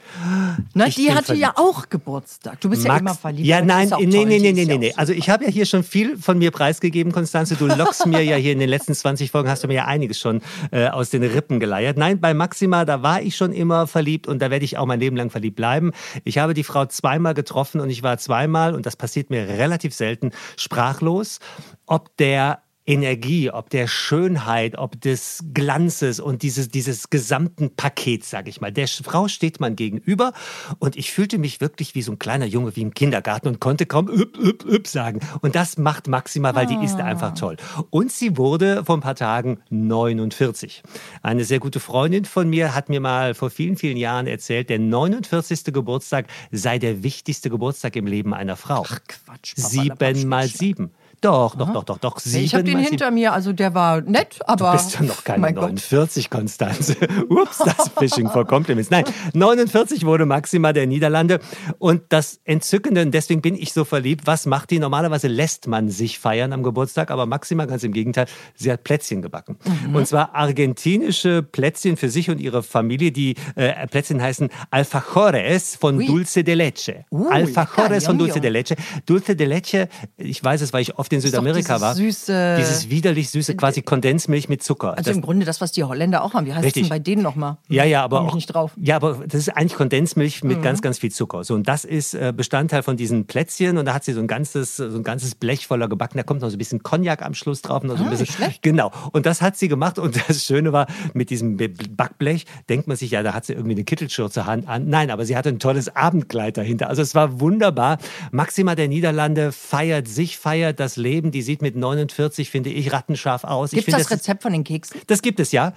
Ne, 0.74 0.88
Ich 0.88 0.96
die 0.96 1.10
hatte 1.12 1.34
ja 1.34 1.52
verliebt. 1.54 1.58
auch 1.58 1.88
Geburtstag. 1.88 2.60
Du 2.60 2.68
bist 2.68 2.84
ja 2.84 2.88
Max- 2.92 3.00
immer 3.00 3.14
verliebt. 3.14 3.46
Ja, 3.46 3.62
nein, 3.62 3.90
nee, 4.00 4.06
nee, 4.06 4.38
nee, 4.38 4.52
nee, 4.52 4.62
ja 4.64 4.73
nee, 4.78 4.86
nee. 4.86 4.90
so 4.92 4.98
Also 4.98 5.12
ich 5.12 5.30
habe 5.30 5.44
ja 5.44 5.50
hier 5.50 5.66
schon 5.66 5.82
viel 5.82 6.16
von 6.16 6.38
mir 6.38 6.50
preisgegeben, 6.50 7.12
Konstanze. 7.12 7.56
Du 7.56 7.66
lockst 7.66 8.06
mir 8.06 8.22
ja 8.22 8.36
hier 8.36 8.52
in 8.52 8.58
den 8.58 8.68
letzten 8.68 8.94
20 8.94 9.30
Folgen, 9.30 9.48
hast 9.48 9.64
du 9.64 9.68
mir 9.68 9.74
ja 9.74 9.84
einiges 9.84 10.18
schon 10.18 10.42
äh, 10.70 10.88
aus 10.88 11.10
den 11.10 11.22
Rippen 11.22 11.60
geleiert. 11.60 11.96
Nein, 11.96 12.20
bei 12.20 12.34
Maxima, 12.34 12.84
da 12.84 13.02
war 13.02 13.22
ich 13.22 13.36
schon 13.36 13.52
immer 13.52 13.86
verliebt 13.86 14.26
und 14.26 14.40
da 14.40 14.50
werde 14.50 14.64
ich 14.64 14.78
auch 14.78 14.86
mein 14.86 15.00
Leben 15.00 15.16
lang 15.16 15.30
verliebt 15.30 15.56
bleiben. 15.56 15.92
Ich 16.24 16.38
habe 16.38 16.54
die 16.54 16.64
Frau 16.64 16.86
zweimal 16.86 17.34
getroffen 17.34 17.80
und 17.80 17.90
ich 17.90 18.02
war 18.02 18.18
zweimal, 18.18 18.74
und 18.74 18.86
das 18.86 18.96
passiert 18.96 19.30
mir 19.30 19.48
relativ 19.48 19.94
selten, 19.94 20.32
sprachlos, 20.56 21.38
ob 21.86 22.16
der 22.16 22.63
Energie, 22.86 23.50
ob 23.50 23.70
der 23.70 23.86
Schönheit, 23.86 24.76
ob 24.76 25.00
des 25.00 25.42
Glanzes 25.54 26.20
und 26.20 26.42
dieses, 26.42 26.68
dieses 26.68 27.08
gesamten 27.08 27.74
Pakets, 27.74 28.28
sage 28.28 28.50
ich 28.50 28.60
mal. 28.60 28.72
Der 28.72 28.86
Frau 28.88 29.26
steht 29.28 29.58
man 29.58 29.74
gegenüber 29.74 30.34
und 30.80 30.96
ich 30.96 31.10
fühlte 31.10 31.38
mich 31.38 31.62
wirklich 31.62 31.94
wie 31.94 32.02
so 32.02 32.12
ein 32.12 32.18
kleiner 32.18 32.44
Junge 32.44 32.76
wie 32.76 32.82
im 32.82 32.92
Kindergarten 32.92 33.48
und 33.48 33.60
konnte 33.60 33.86
kaum 33.86 34.08
üp, 34.08 34.36
üp, 34.38 34.66
üp 34.66 34.86
sagen. 34.86 35.20
Und 35.40 35.54
das 35.54 35.78
macht 35.78 36.08
Maxima, 36.08 36.54
weil 36.54 36.66
die 36.66 36.76
ist 36.84 37.00
einfach 37.00 37.32
toll. 37.34 37.56
Und 37.88 38.12
sie 38.12 38.36
wurde 38.36 38.84
vor 38.84 38.98
ein 38.98 39.00
paar 39.00 39.14
Tagen 39.14 39.60
49. 39.70 40.82
Eine 41.22 41.44
sehr 41.44 41.60
gute 41.60 41.80
Freundin 41.80 42.26
von 42.26 42.50
mir 42.50 42.74
hat 42.74 42.90
mir 42.90 43.00
mal 43.00 43.34
vor 43.34 43.48
vielen, 43.48 43.76
vielen 43.76 43.96
Jahren 43.96 44.26
erzählt, 44.26 44.68
der 44.68 44.78
49. 44.78 45.64
Geburtstag 45.72 46.26
sei 46.52 46.78
der 46.78 47.02
wichtigste 47.02 47.48
Geburtstag 47.48 47.96
im 47.96 48.06
Leben 48.06 48.34
einer 48.34 48.56
Frau. 48.56 48.84
Ach 48.86 49.00
Quatsch. 49.08 49.54
Papa, 49.56 49.68
Sieben 49.68 50.28
mal 50.28 50.48
sieben. 50.48 50.90
Doch, 51.24 51.56
doch, 51.56 51.72
doch, 51.72 51.84
doch, 51.84 51.98
doch. 51.98 52.18
Sieben 52.18 52.44
Ich 52.44 52.54
habe 52.54 52.64
den 52.64 52.78
hinter 52.78 53.10
mir, 53.10 53.32
also 53.32 53.54
der 53.54 53.72
war 53.72 54.02
nett, 54.02 54.40
aber. 54.46 54.72
Du 54.72 54.72
bist 54.72 54.94
ja 54.94 55.02
noch 55.02 55.24
keine 55.24 55.38
mein 55.38 55.54
Gott. 55.54 55.70
49, 55.70 56.28
Konstanze. 56.28 56.96
Ups, 57.30 57.62
das 57.64 57.90
Fishing 57.96 58.28
for 58.28 58.46
Compliments. 58.46 58.90
Nein, 58.90 59.04
49 59.32 60.04
wurde 60.04 60.26
Maxima 60.26 60.74
der 60.74 60.86
Niederlande. 60.86 61.40
Und 61.78 62.02
das 62.10 62.40
Entzückende, 62.44 63.00
und 63.00 63.12
deswegen 63.12 63.40
bin 63.40 63.54
ich 63.54 63.72
so 63.72 63.86
verliebt, 63.86 64.26
was 64.26 64.44
macht 64.44 64.70
die? 64.70 64.78
Normalerweise 64.78 65.28
lässt 65.28 65.66
man 65.66 65.88
sich 65.88 66.18
feiern 66.18 66.52
am 66.52 66.62
Geburtstag, 66.62 67.10
aber 67.10 67.24
Maxima 67.24 67.64
ganz 67.64 67.84
im 67.84 67.94
Gegenteil, 67.94 68.26
sie 68.54 68.70
hat 68.70 68.84
Plätzchen 68.84 69.22
gebacken. 69.22 69.56
Mhm. 69.86 69.96
Und 69.96 70.06
zwar 70.06 70.34
argentinische 70.34 71.42
Plätzchen 71.42 71.96
für 71.96 72.10
sich 72.10 72.28
und 72.28 72.38
ihre 72.38 72.62
Familie. 72.62 73.12
Die 73.12 73.36
äh, 73.54 73.86
Plätzchen 73.86 74.20
heißen 74.20 74.50
Alfajores 74.70 75.76
von 75.76 75.96
Ui. 75.96 76.06
Dulce 76.06 76.44
de 76.44 76.54
Leche. 76.54 77.06
Ui, 77.10 77.30
Alfajores 77.30 78.02
lecker, 78.02 78.04
von. 78.04 78.18
Dulce 78.18 78.40
de 78.42 78.50
Leche. 78.50 78.76
Dulce 79.06 79.36
de 79.36 79.46
Leche, 79.46 79.88
ich 80.18 80.44
weiß 80.44 80.60
es, 80.60 80.74
weil 80.74 80.82
ich 80.82 80.98
oft 80.98 81.13
in 81.14 81.20
Südamerika 81.20 81.80
war. 81.80 81.94
süße- 81.94 82.56
Dieses 82.56 82.90
widerlich 82.90 83.30
süße, 83.30 83.56
quasi 83.56 83.82
Kondensmilch 83.82 84.48
mit 84.48 84.62
Zucker. 84.62 84.90
Also 84.96 85.10
Das- 85.10 85.16
im 85.16 85.22
Grunde 85.22 85.46
das, 85.46 85.60
was 85.60 85.72
die 85.72 85.84
Holländer 85.84 86.22
auch 86.22 86.34
haben. 86.34 86.46
Wie 86.46 86.52
heißt 86.52 86.60
es 86.60 86.66
Richtig. 86.66 86.82
denn 86.84 86.90
bei 86.90 86.98
denen 86.98 87.22
nochmal? 87.22 87.56
ja, 87.68 87.84
ja, 87.84 88.02
aber 88.04 88.20
auch, 88.22 88.34
nicht 88.34 88.46
drauf. 88.46 88.76
Mhm. 88.76 88.84
Ja, 88.84 88.96
aber 88.96 89.14
das 89.26 89.40
ist 89.40 89.48
eigentlich 89.56 89.74
Kondensmilch 89.74 90.44
mit 90.44 90.62
ganz, 90.62 90.82
ganz 90.82 90.98
viel 90.98 91.10
Zucker. 91.10 91.44
So 91.44 91.54
und 91.54 91.68
das 91.68 91.84
ist 91.84 92.14
äh, 92.14 92.32
Bestandteil 92.36 92.82
von 92.82 92.96
diesen 92.96 93.26
Plätzchen 93.26 93.78
und 93.78 93.84
da 93.86 93.94
hat 93.94 94.04
sie 94.04 94.12
so 94.12 94.20
ein 94.20 94.26
ganzes, 94.26 94.76
so 94.76 94.84
ein 94.84 95.02
ganzes 95.02 95.34
Blech 95.34 95.66
voller 95.66 95.88
gebacken. 95.88 96.16
Da 96.18 96.22
kommt 96.24 96.40
noch 96.42 96.50
so 96.50 96.56
ein 96.56 96.58
bisschen 96.58 96.82
Cognac 96.82 97.22
am 97.22 97.34
Schluss 97.34 97.62
drauf, 97.62 97.82
noch 97.82 97.96
so 97.96 98.02
ein 98.02 98.08
Ah, 98.08 98.10
bisschen. 98.10 98.26
schlecht. 98.26 98.62
Genau. 98.62 98.90
Und 99.12 99.26
das 99.26 99.42
hat 99.42 99.56
sie 99.56 99.68
gemacht 99.68 99.98
und 99.98 100.16
das 100.28 100.44
Schöne 100.44 100.72
war 100.72 100.86
mit 101.12 101.30
diesem 101.30 101.56
Backblech 101.56 102.44
denkt 102.68 102.88
man 102.88 102.96
sich 102.96 103.10
ja, 103.10 103.22
da 103.22 103.34
hat 103.34 103.44
sie 103.46 103.52
irgendwie 103.52 103.74
eine 103.76 103.84
Kittelschürze 103.84 104.44
an. 104.44 104.64
an. 104.66 104.88
Nein, 104.88 105.10
aber 105.10 105.24
sie 105.24 105.36
hatte 105.36 105.48
ein 105.48 105.58
tolles 105.58 105.94
Abendkleid 105.94 106.56
dahinter. 106.56 106.88
Also 106.88 107.02
es 107.02 107.14
war 107.14 107.40
wunderbar. 107.40 107.98
Maxima 108.32 108.74
der 108.74 108.88
Niederlande 108.88 109.52
feiert 109.52 110.08
sich, 110.08 110.38
feiert 110.38 110.80
das 110.80 110.93
Leben. 110.96 111.30
Die 111.30 111.42
sieht 111.42 111.62
mit 111.62 111.76
49 111.76 112.50
finde 112.50 112.70
ich 112.70 112.92
rattenscharf 112.92 113.44
aus. 113.44 113.70
Gibt 113.70 113.80
es 113.80 113.84
finde, 113.86 114.00
das 114.00 114.10
Rezept 114.10 114.42
von 114.42 114.52
den 114.52 114.64
Keksen? 114.64 115.00
das 115.06 115.22
gibt 115.22 115.40
es 115.40 115.52
ja. 115.52 115.72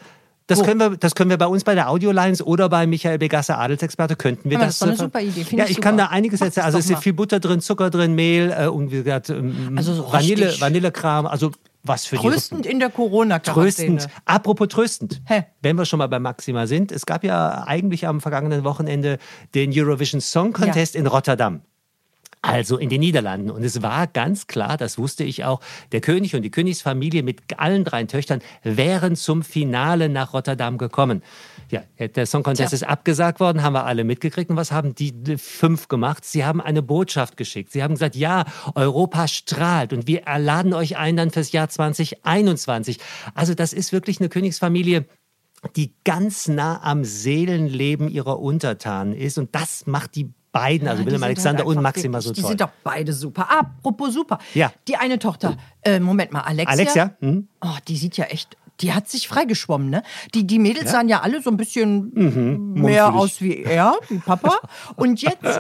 Das 0.50 0.60
Wo? 0.60 0.64
können, 0.64 0.80
wir, 0.80 0.96
das 0.98 1.14
können 1.14 1.30
wir 1.30 1.38
bei 1.38 1.48
uns 1.48 1.66
bei 1.66 1.76
der 1.76 1.90
Audiolines 1.90 2.42
oder 2.42 2.70
bei 2.70 2.88
Michael 2.88 3.18
Begasser 3.18 3.60
Adelsexperte 3.60 4.16
könnten 4.16 4.50
wir 4.50 4.58
Aber 4.58 4.68
das. 4.68 4.80
das 4.80 4.88
ist 4.88 4.94
eine 4.94 4.94
äh, 4.94 5.06
super 5.06 5.20
Idee, 5.22 5.44
finde 5.44 5.58
Ja, 5.58 5.66
ich 5.66 5.72
ich 5.72 5.82
kann 5.82 5.96
super. 5.96 6.08
da 6.08 6.16
einiges 6.16 6.40
erzählen. 6.40 6.66
das 6.66 6.76
Also 6.76 6.78
es 6.78 6.90
ist 6.90 7.04
viel 7.04 7.12
Butter 7.12 7.42
drin, 7.42 7.60
Zucker 7.60 7.90
drin, 7.90 8.16
Mehl 8.16 8.56
äh, 8.58 8.68
und 8.68 8.90
wie 8.92 8.98
gesagt 9.04 9.30
ähm, 9.30 9.74
Also 9.76 9.94
so 9.94 10.10
Vanille, 10.12 10.56
Vanillekram. 10.58 11.26
Also 11.28 11.52
was 11.84 12.06
für 12.06 12.16
die 12.18 12.28
Tröstend 12.28 12.66
in 12.66 12.80
der 12.80 12.90
Corona-Quarantäne. 12.90 13.98
Tröstend. 13.98 14.08
Apropos 14.26 14.68
tröstend. 14.70 15.22
Hä? 15.26 15.44
Wenn 15.62 15.78
wir 15.78 15.86
schon 15.86 16.00
mal 16.00 16.08
bei 16.08 16.20
Maxima 16.20 16.66
sind, 16.68 16.92
es 16.94 17.06
gab 17.06 17.24
ja 17.26 17.64
eigentlich 17.66 18.08
am 18.08 18.22
vergangenen 18.22 18.64
Wochenende 18.64 19.18
den 19.54 19.72
Eurovision 19.74 20.22
Song 20.22 20.54
Contest 20.54 20.96
in 20.96 21.08
Rotterdam. 21.08 21.62
Also 22.48 22.78
in 22.78 22.88
den 22.88 23.02
Niederlanden. 23.02 23.52
Und 23.52 23.64
es 23.64 23.82
war 23.82 24.08
ganz 24.08 24.48
klar, 24.48 24.78
das 24.78 24.98
wusste 24.98 25.26
ich 25.26 25.44
auch, 25.44 25.60
der 25.92 26.00
König 26.00 26.34
und 26.34 26.44
die 26.44 26.50
Königsfamilie 26.50 27.22
mit 27.22 27.60
allen 27.60 27.84
drei 27.84 28.06
Töchtern 28.06 28.42
wären 28.64 29.18
zum 29.18 29.44
Finale 29.44 30.08
nach 30.08 30.34
Rotterdam 30.34 30.78
gekommen. 30.78 31.24
Ja, 31.70 31.84
der 32.00 32.26
Song 32.26 32.44
Contest 32.44 32.70
Tja. 32.70 32.76
ist 32.76 32.84
abgesagt 32.84 33.42
worden, 33.42 33.62
haben 33.64 33.74
wir 33.74 33.86
alle 33.86 34.06
mitgekriegt. 34.06 34.50
Und 34.50 34.56
was 34.56 34.72
haben 34.72 34.96
die 34.96 35.14
fünf 35.38 35.90
gemacht? 35.90 36.24
Sie 36.24 36.46
haben 36.46 36.62
eine 36.62 36.82
Botschaft 36.82 37.36
geschickt. 37.36 37.74
Sie 37.74 37.84
haben 37.84 37.96
gesagt, 37.96 38.16
ja, 38.16 38.46
Europa 38.76 39.28
strahlt 39.28 39.92
und 39.92 40.08
wir 40.08 40.22
laden 40.38 40.74
euch 40.74 40.96
ein 40.96 41.18
dann 41.18 41.32
fürs 41.32 41.52
Jahr 41.52 41.68
2021. 41.68 43.00
Also 43.34 43.54
das 43.56 43.74
ist 43.74 43.92
wirklich 43.92 44.22
eine 44.22 44.30
Königsfamilie, 44.30 45.06
die 45.76 45.94
ganz 46.06 46.48
nah 46.48 46.82
am 46.82 47.04
Seelenleben 47.04 48.08
ihrer 48.08 48.40
Untertanen 48.40 49.14
ist. 49.14 49.38
Und 49.38 49.54
das 49.54 49.86
macht 49.86 50.16
die 50.16 50.32
beiden, 50.60 50.88
also 50.88 51.00
Ja, 51.00 51.04
die 51.04 51.08
Willem 51.08 51.20
sind 51.20 51.24
Alexander 51.26 51.66
halt 51.66 51.76
und 51.78 51.82
Maxima 51.84 52.22
so 52.22 52.32
Die 52.34 52.42
toll. 52.42 52.50
sind 52.50 52.62
doch 52.62 52.70
beide 52.84 53.14
super. 53.14 53.48
Apropos 53.50 54.14
super. 54.14 54.40
Ja. 54.54 54.72
Die 54.88 54.96
eine 54.98 55.20
Tochter, 55.20 55.58
äh, 55.84 56.00
Moment 56.00 56.32
mal, 56.32 56.42
Alexia. 56.42 56.74
Alexia? 56.74 57.16
Hm? 57.20 57.48
Oh, 57.62 57.68
die 57.88 57.98
sieht 57.98 58.18
ja 58.18 58.26
echt, 58.26 58.58
die 58.82 58.94
hat 58.94 59.10
sich 59.10 59.28
freigeschwommen, 59.28 59.90
ne? 59.90 60.04
Die, 60.36 60.46
die 60.46 60.60
Mädels 60.60 60.92
sahen 60.92 61.10
ja 61.10 61.22
alle 61.22 61.42
so 61.42 61.50
ein 61.50 61.58
bisschen 61.58 62.12
mehr 62.14 63.12
mumpfelig. 63.12 63.14
aus 63.14 63.42
wie 63.42 63.64
er, 63.64 63.96
wie 64.10 64.20
Papa. 64.20 64.60
Und 64.96 65.22
jetzt, 65.22 65.44
äh, 65.44 65.60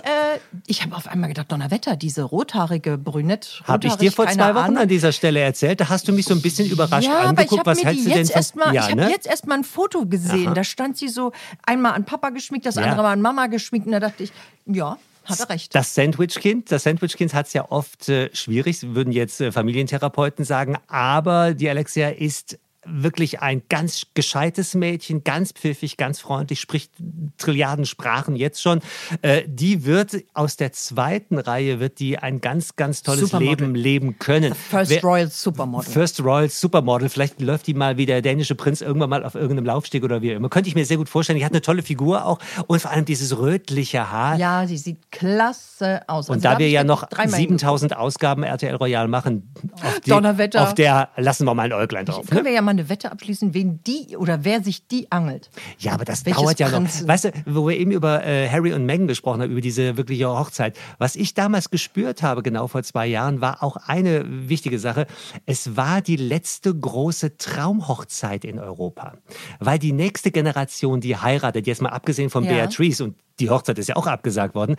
ich 0.67 0.83
habe 0.83 0.95
auf 0.95 1.07
einmal 1.07 1.29
gedacht, 1.29 1.51
Donnerwetter, 1.51 1.95
diese 1.95 2.23
rothaarige 2.23 2.97
Brünett. 2.97 3.61
Habe 3.65 3.87
ich 3.87 3.95
dir 3.95 4.11
vor 4.11 4.27
zwei 4.27 4.53
Wochen 4.55 4.65
Ahnung. 4.65 4.77
an 4.83 4.87
dieser 4.87 5.11
Stelle 5.11 5.39
erzählt. 5.39 5.79
Da 5.79 5.89
hast 5.89 6.07
du 6.07 6.13
mich 6.13 6.25
so 6.25 6.33
ein 6.33 6.41
bisschen 6.41 6.69
überrascht 6.69 7.07
ja, 7.07 7.19
aber 7.19 7.43
ich 7.43 7.51
angeguckt. 7.51 7.67
habe 7.67 7.91
die 7.91 8.03
du 8.03 8.09
denn 8.09 8.17
jetzt 8.19 8.35
erstmal, 8.35 8.73
ja, 8.73 8.83
ich 8.83 8.91
habe 8.91 9.01
ne? 9.01 9.09
jetzt 9.09 9.27
erst 9.27 9.47
mal 9.47 9.55
ein 9.55 9.63
Foto 9.63 10.05
gesehen. 10.05 10.47
Aha. 10.47 10.53
Da 10.53 10.63
stand 10.63 10.97
sie 10.97 11.07
so 11.07 11.31
einmal 11.65 11.93
an 11.93 12.05
Papa 12.05 12.29
geschminkt, 12.29 12.65
das 12.65 12.75
Ja. 12.75 12.83
andere 12.83 13.01
mal 13.03 13.13
an 13.13 13.21
Mama 13.21 13.47
geschminkt. 13.47 13.87
Und 13.87 13.93
da 13.93 13.99
dachte 13.99 14.23
ich, 14.23 14.31
ja, 14.65 14.97
hat 15.25 15.39
er 15.39 15.49
recht. 15.49 15.73
Das 15.75 15.93
Sandwich-Kind, 15.95 16.71
das 16.71 16.83
Sandwich-Kind 16.83 17.33
hat 17.33 17.47
es 17.47 17.53
ja 17.53 17.69
oft 17.69 18.07
äh, 18.09 18.29
schwierig, 18.33 18.93
würden 18.95 19.11
jetzt 19.11 19.41
äh, 19.41 19.51
Familientherapeuten 19.51 20.45
sagen, 20.45 20.77
aber 20.87 21.53
die 21.53 21.69
Alexia 21.69 22.09
ist 22.09 22.59
wirklich 22.89 23.41
ein 23.41 23.61
ganz 23.69 24.03
gescheites 24.13 24.73
Mädchen, 24.75 25.23
ganz 25.23 25.51
pfiffig, 25.51 25.97
ganz 25.97 26.19
freundlich, 26.19 26.59
spricht 26.59 26.91
Trilliarden 27.37 27.85
Sprachen 27.85 28.35
jetzt 28.35 28.61
schon. 28.61 28.81
Äh, 29.21 29.43
die 29.47 29.85
wird 29.85 30.15
aus 30.33 30.57
der 30.57 30.71
zweiten 30.71 31.37
Reihe 31.37 31.79
wird 31.79 31.99
die 31.99 32.17
ein 32.17 32.41
ganz, 32.41 32.75
ganz 32.75 33.03
tolles 33.03 33.21
Supermodel. 33.29 33.67
Leben 33.67 33.75
leben 33.75 34.19
können. 34.19 34.53
First 34.55 34.91
Wer- 34.91 35.01
Royal 35.01 35.27
Supermodel. 35.29 35.91
First 35.91 36.23
Royal 36.23 36.49
Supermodel. 36.49 37.09
Vielleicht 37.09 37.39
läuft 37.41 37.67
die 37.67 37.73
mal 37.73 37.97
wie 37.97 38.05
der 38.05 38.21
dänische 38.21 38.55
Prinz 38.55 38.81
irgendwann 38.81 39.09
mal 39.09 39.23
auf 39.25 39.35
irgendeinem 39.35 39.65
Laufsteg 39.65 40.03
oder 40.03 40.21
wie 40.21 40.31
immer. 40.31 40.49
Könnte 40.49 40.69
ich 40.69 40.75
mir 40.75 40.85
sehr 40.85 40.97
gut 40.97 41.09
vorstellen. 41.09 41.39
Die 41.39 41.45
hat 41.45 41.51
eine 41.51 41.61
tolle 41.61 41.83
Figur 41.83 42.25
auch 42.25 42.39
und 42.67 42.81
vor 42.81 42.91
allem 42.91 43.05
dieses 43.05 43.37
rötliche 43.37 44.11
Haar. 44.11 44.37
Ja, 44.37 44.65
sie 44.67 44.77
sieht 44.77 45.11
klasse 45.11 46.01
aus. 46.07 46.29
Und 46.29 46.37
Also 46.37 46.49
da 46.49 46.59
wir 46.59 46.69
ja 46.69 46.83
noch 46.83 47.05
dreimal 47.07 47.39
7000 47.39 47.95
Ausgaben 47.97 48.43
RTL 48.43 48.75
Royal 48.75 49.07
machen, 49.07 49.51
auf, 49.83 49.99
die, 50.01 50.13
auf 50.57 50.73
der 50.75 51.09
lassen 51.17 51.45
wir 51.45 51.53
mal 51.53 51.63
ein 51.63 51.73
Äuglein 51.73 52.05
drauf. 52.05 52.25
Können 52.27 52.41
Ne? 52.41 52.45
wir 52.45 52.51
ja 52.53 52.61
mal 52.61 52.76
eine 52.77 52.89
Wette 52.89 53.11
abschließen, 53.11 53.53
wen 53.53 53.81
die 53.85 54.17
oder 54.17 54.43
wer 54.43 54.63
sich 54.63 54.87
die 54.87 55.11
angelt. 55.11 55.49
Ja, 55.79 55.93
aber 55.93 56.05
das 56.05 56.25
Welches 56.25 56.41
dauert 56.41 56.59
ja 56.59 56.69
noch. 56.69 56.77
Prinzen? 56.77 57.07
Weißt 57.07 57.25
du, 57.25 57.31
wo 57.45 57.67
wir 57.67 57.77
eben 57.77 57.91
über 57.91 58.25
äh, 58.25 58.47
Harry 58.49 58.73
und 58.73 58.85
Meghan 58.85 59.07
gesprochen 59.07 59.41
haben, 59.41 59.51
über 59.51 59.61
diese 59.61 59.97
wirkliche 59.97 60.29
Hochzeit. 60.29 60.77
Was 60.97 61.15
ich 61.15 61.33
damals 61.33 61.69
gespürt 61.69 62.23
habe, 62.23 62.43
genau 62.43 62.67
vor 62.67 62.83
zwei 62.83 63.07
Jahren, 63.07 63.41
war 63.41 63.63
auch 63.63 63.77
eine 63.77 64.23
wichtige 64.49 64.79
Sache. 64.79 65.07
Es 65.45 65.75
war 65.75 66.01
die 66.01 66.17
letzte 66.17 66.73
große 66.73 67.37
Traumhochzeit 67.37 68.45
in 68.45 68.59
Europa. 68.59 69.13
Weil 69.59 69.79
die 69.79 69.91
nächste 69.91 70.31
Generation, 70.31 71.01
die 71.01 71.15
heiratet, 71.17 71.67
jetzt 71.67 71.81
mal 71.81 71.89
abgesehen 71.89 72.29
von 72.29 72.43
Ja. 72.43 72.51
Beatrice 72.51 73.03
und 73.03 73.15
die 73.39 73.49
Hochzeit 73.49 73.77
ist 73.79 73.87
ja 73.87 73.95
auch 73.95 74.07
abgesagt 74.07 74.55
worden. 74.55 74.75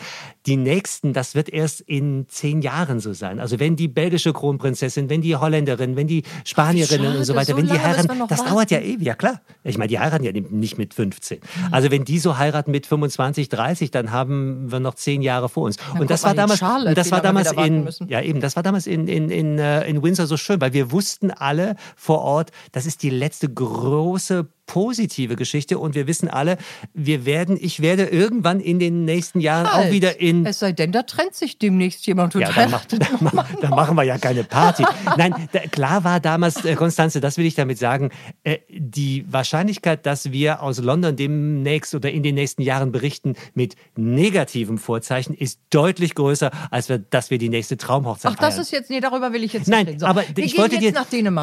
Die 0.46 0.56
nächsten, 0.56 1.12
das 1.12 1.34
wird 1.34 1.48
erst 1.48 1.80
in 1.80 2.26
zehn 2.28 2.62
Jahren 2.62 3.00
so 3.00 3.12
sein. 3.12 3.40
Also 3.40 3.60
wenn 3.60 3.76
die 3.76 3.88
belgische 3.88 4.32
Kronprinzessin, 4.32 5.08
wenn 5.08 5.22
die 5.22 5.36
Holländerin, 5.36 5.96
wenn 5.96 6.06
die 6.06 6.24
Spanierinnen 6.44 7.16
und 7.16 7.24
so 7.24 7.34
weiter, 7.34 7.52
so 7.52 7.56
wenn 7.56 7.66
die 7.66 7.78
heiraten, 7.78 8.08
das 8.28 8.40
warten. 8.40 8.50
dauert 8.50 8.70
ja 8.70 8.80
ewig, 8.80 9.06
ja 9.06 9.14
klar. 9.14 9.40
Ich 9.64 9.78
meine, 9.78 9.88
die 9.88 9.98
heiraten 9.98 10.24
ja 10.24 10.32
nicht 10.32 10.78
mit 10.78 10.94
15. 10.94 11.38
Mhm. 11.38 11.74
Also 11.74 11.90
wenn 11.90 12.04
die 12.04 12.18
so 12.18 12.38
heiraten 12.38 12.70
mit 12.70 12.86
25, 12.86 13.48
30, 13.48 13.90
dann 13.90 14.10
haben 14.10 14.70
wir 14.70 14.80
noch 14.80 14.94
zehn 14.94 15.22
Jahre 15.22 15.48
vor 15.48 15.64
uns. 15.64 15.76
guck 15.76 16.00
und 16.00 16.10
das 16.10 16.24
war 16.24 16.34
damals, 16.34 16.58
Charlotte, 16.58 16.94
das 16.94 17.10
war 17.10 17.20
damals 17.20 17.52
in, 17.52 17.84
müssen. 17.84 18.08
ja 18.08 18.20
eben, 18.20 18.40
das 18.40 18.56
war 18.56 18.62
damals 18.62 18.86
in, 18.86 19.06
in, 19.06 19.30
in, 19.30 19.58
äh, 19.58 19.88
in 19.88 20.02
Windsor 20.02 20.26
so 20.26 20.36
schön, 20.36 20.60
weil 20.60 20.72
wir 20.72 20.90
wussten 20.90 21.30
alle 21.30 21.76
vor 21.96 22.20
Ort, 22.20 22.50
das 22.72 22.86
ist 22.86 23.02
die 23.02 23.10
letzte 23.10 23.48
große 23.48 24.48
positive 24.68 25.34
Geschichte 25.34 25.78
und 25.80 25.96
wir 25.96 26.06
wissen 26.06 26.28
alle, 26.28 26.58
wir 26.94 27.26
werden, 27.26 27.58
ich 27.60 27.80
werde 27.80 28.04
irgendwann 28.04 28.60
in 28.60 28.78
den 28.78 29.04
nächsten 29.04 29.40
Jahren 29.40 29.66
auch 29.66 29.72
Halt. 29.72 29.92
wieder 29.92 30.20
in 30.20 30.46
Es 30.46 30.60
sei 30.60 30.70
denn, 30.72 30.92
da 30.92 31.02
trennt 31.02 31.34
sich 31.34 31.58
demnächst 31.58 32.06
jemand 32.06 32.36
und 32.36 32.42
ja, 32.42 32.52
dann, 32.52 32.70
macht, 32.70 32.92
dann, 32.92 33.18
ma- 33.20 33.46
machen 33.74 33.96
wir 33.96 34.04
ja 34.04 34.18
keine 34.18 34.44
Party. 34.44 34.84
Nein, 35.16 35.34
da, 35.52 35.60
klar 35.60 36.04
war 36.04 36.20
damals, 36.20 36.64
äh, 36.64 36.74
Konstanze, 36.76 37.20
das 37.20 37.38
will 37.38 37.46
ich 37.46 37.54
damit 37.56 37.78
sagen, 37.78 38.10
äh, 38.44 38.58
die 38.70 39.24
Wahrscheinlichkeit, 39.32 40.06
dass 40.06 40.30
wir 40.30 40.62
aus 40.62 40.78
London 40.78 41.16
demnächst 41.16 41.94
oder 41.94 42.10
in 42.10 42.22
den 42.22 42.34
nächsten 42.34 42.62
Jahren 42.62 42.92
berichten 42.92 43.34
mit 43.54 43.74
negativem 43.96 44.78
Vorzeichen, 44.78 45.34
ist 45.34 45.60
deutlich 45.70 46.14
größer, 46.14 46.50
als 46.70 46.88
wir, 46.88 46.98
dass 46.98 47.30
wir 47.30 47.38
die 47.38 47.48
nächste 47.48 47.76
Traumhochzeit 47.78 48.32
Ach, 48.32 48.36
das 48.36 48.54
feiern. 48.54 48.62
ist 48.62 48.70
jetzt, 48.72 48.90
nee, 48.90 49.00
darüber 49.00 49.32
will 49.32 49.42
ich 49.42 49.54
jetzt 49.54 49.66
nicht 49.68 49.76
Nein, 49.76 49.86
reden. 49.86 50.00
So, 50.00 50.06
aber 50.06 50.24
ich 50.36 50.58
wollte 50.58 50.78
dir, 50.78 50.92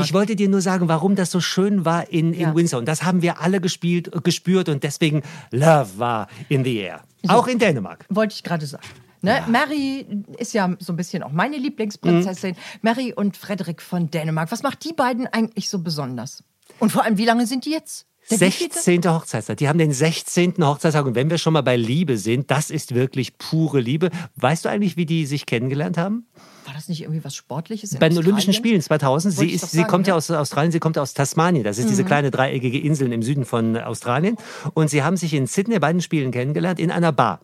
ich 0.03 0.13
wollte 0.13 0.36
dir 0.36 0.48
nur 0.50 0.62
sagen, 0.62 0.88
warum 0.88 1.15
das 1.15 1.32
so 1.32 1.39
schön 1.39 1.86
war 1.86 2.10
in, 2.12 2.34
in 2.34 2.41
Ja. 2.41 2.55
Windsor. 2.55 2.79
Und 2.79 2.86
das 2.88 3.03
haben 3.03 3.14
wir 3.22 3.41
alle 3.41 3.62
gespielt, 3.62 4.13
äh, 4.13 4.22
gespürt 4.22 4.69
und 4.69 4.84
deswegen 4.84 5.24
Love 5.51 5.98
war 5.98 6.27
in 6.50 6.63
the 6.63 6.77
air. 6.77 7.01
Auch 7.27 7.48
in 7.48 7.60
Dänemark. 7.60 8.05
wollte 8.10 8.36
ich 8.36 8.43
gerade 8.43 8.65
sagen. 8.65 8.86
Ne? 9.22 9.43
Mary 9.48 10.05
ist 10.38 10.53
ja 10.53 10.75
so 10.79 10.93
ein 10.93 10.95
bisschen 10.95 11.24
auch 11.24 11.31
meine 11.31 11.57
Lieblingsprinzessin. 11.57 12.51
Mhm. 12.51 12.79
Mary 12.84 13.13
und 13.13 13.36
Frederik 13.36 13.81
von 13.81 14.12
Dänemark. 14.12 14.51
Was 14.51 14.62
macht 14.62 14.84
die 14.86 14.93
beiden 14.93 15.25
eigentlich 15.27 15.69
so 15.69 15.79
besonders? 15.79 16.43
Und 16.79 16.91
vor 16.91 17.03
allem, 17.03 17.17
wie 17.17 17.25
lange 17.25 17.48
sind 17.48 17.65
die 17.65 17.72
jetzt? 17.72 18.05
Der 18.32 18.41
wievielte? 18.41 18.79
16. 18.79 19.05
Hochzeitstag. 19.05 19.58
Die 19.58 19.70
haben 19.70 19.77
den 19.77 19.91
16. 19.91 20.55
Hochzeitstag. 20.60 21.05
Und 21.05 21.15
wenn 21.15 21.29
wir 21.29 21.38
schon 21.38 21.53
mal 21.53 21.62
bei 21.62 21.77
Liebe 21.77 22.17
sind, 22.17 22.50
das 22.50 22.70
ist 22.70 22.96
wirklich 22.96 23.38
pure 23.38 23.79
Liebe. 23.79 24.10
Weißt 24.36 24.65
du 24.65 24.70
eigentlich, 24.70 24.98
wie 24.98 25.05
die 25.05 25.25
sich 25.25 25.46
kennengelernt 25.46 25.98
haben? 25.98 26.25
War 26.65 26.74
das 26.74 26.89
nicht 26.89 27.01
irgendwie 27.01 27.24
was 27.24 27.36
Sportliches? 27.36 27.96
Bei 28.00 28.10
den 28.10 28.17
Olympischen? 28.17 28.53
Spielen 28.53 28.82
2000. 28.82 29.34
Sie, 29.34 29.39
Wollte 29.39 29.53
ist, 29.53 29.72
sie 29.72 29.77
sagen, 29.77 29.89
kommt 29.89 30.08
ja 30.08 30.15
aus 30.15 30.32
Australien, 30.32 30.72
sie 30.72 30.79
kommt 30.79 30.98
aus 30.98 31.13
Tasmanien. 31.13 31.63
Das 31.63 31.77
ist 31.77 31.89
diese 31.89 32.03
kleine 32.03 32.32
dreieckige 32.32 32.79
Insel 32.79 33.13
im 33.13 33.22
Süden 33.22 33.46
von 33.46 33.77
Australien. 33.77 34.38
Und 34.74 34.89
sie 34.89 35.03
haben 35.03 35.17
sich 35.17 35.34
in 35.34 35.46
Sydney 35.46 35.77
bei 35.77 35.91
den 35.91 36.01
Spielen 36.01 36.32
kennengelernt 36.32 36.79
in 36.79 36.89
einer 36.89 37.12
Bar. 37.12 37.41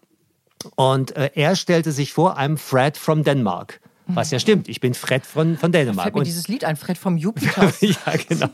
Und 0.76 1.16
äh, 1.16 1.30
er 1.36 1.56
stellte 1.56 1.92
sich 1.92 2.14
vor, 2.14 2.38
I'm 2.40 2.58
Fred 2.58 2.98
from 2.98 3.24
Denmark. 3.24 3.81
Was 4.14 4.32
ja 4.32 4.40
stimmt, 4.40 4.68
ich 4.70 4.80
bin 4.80 4.94
Fred 4.94 5.26
von, 5.26 5.58
von 5.58 5.72
Dänemark. 5.72 6.04
Fällt 6.06 6.16
mir 6.16 6.20
Und- 6.20 6.28
dieses 6.28 6.48
Lied 6.48 6.64
ein, 6.66 6.76
Fred 6.76 6.98
vom 6.98 7.18
Jupiter. 7.22 7.72
ja, 7.82 7.96
genau. 8.28 8.48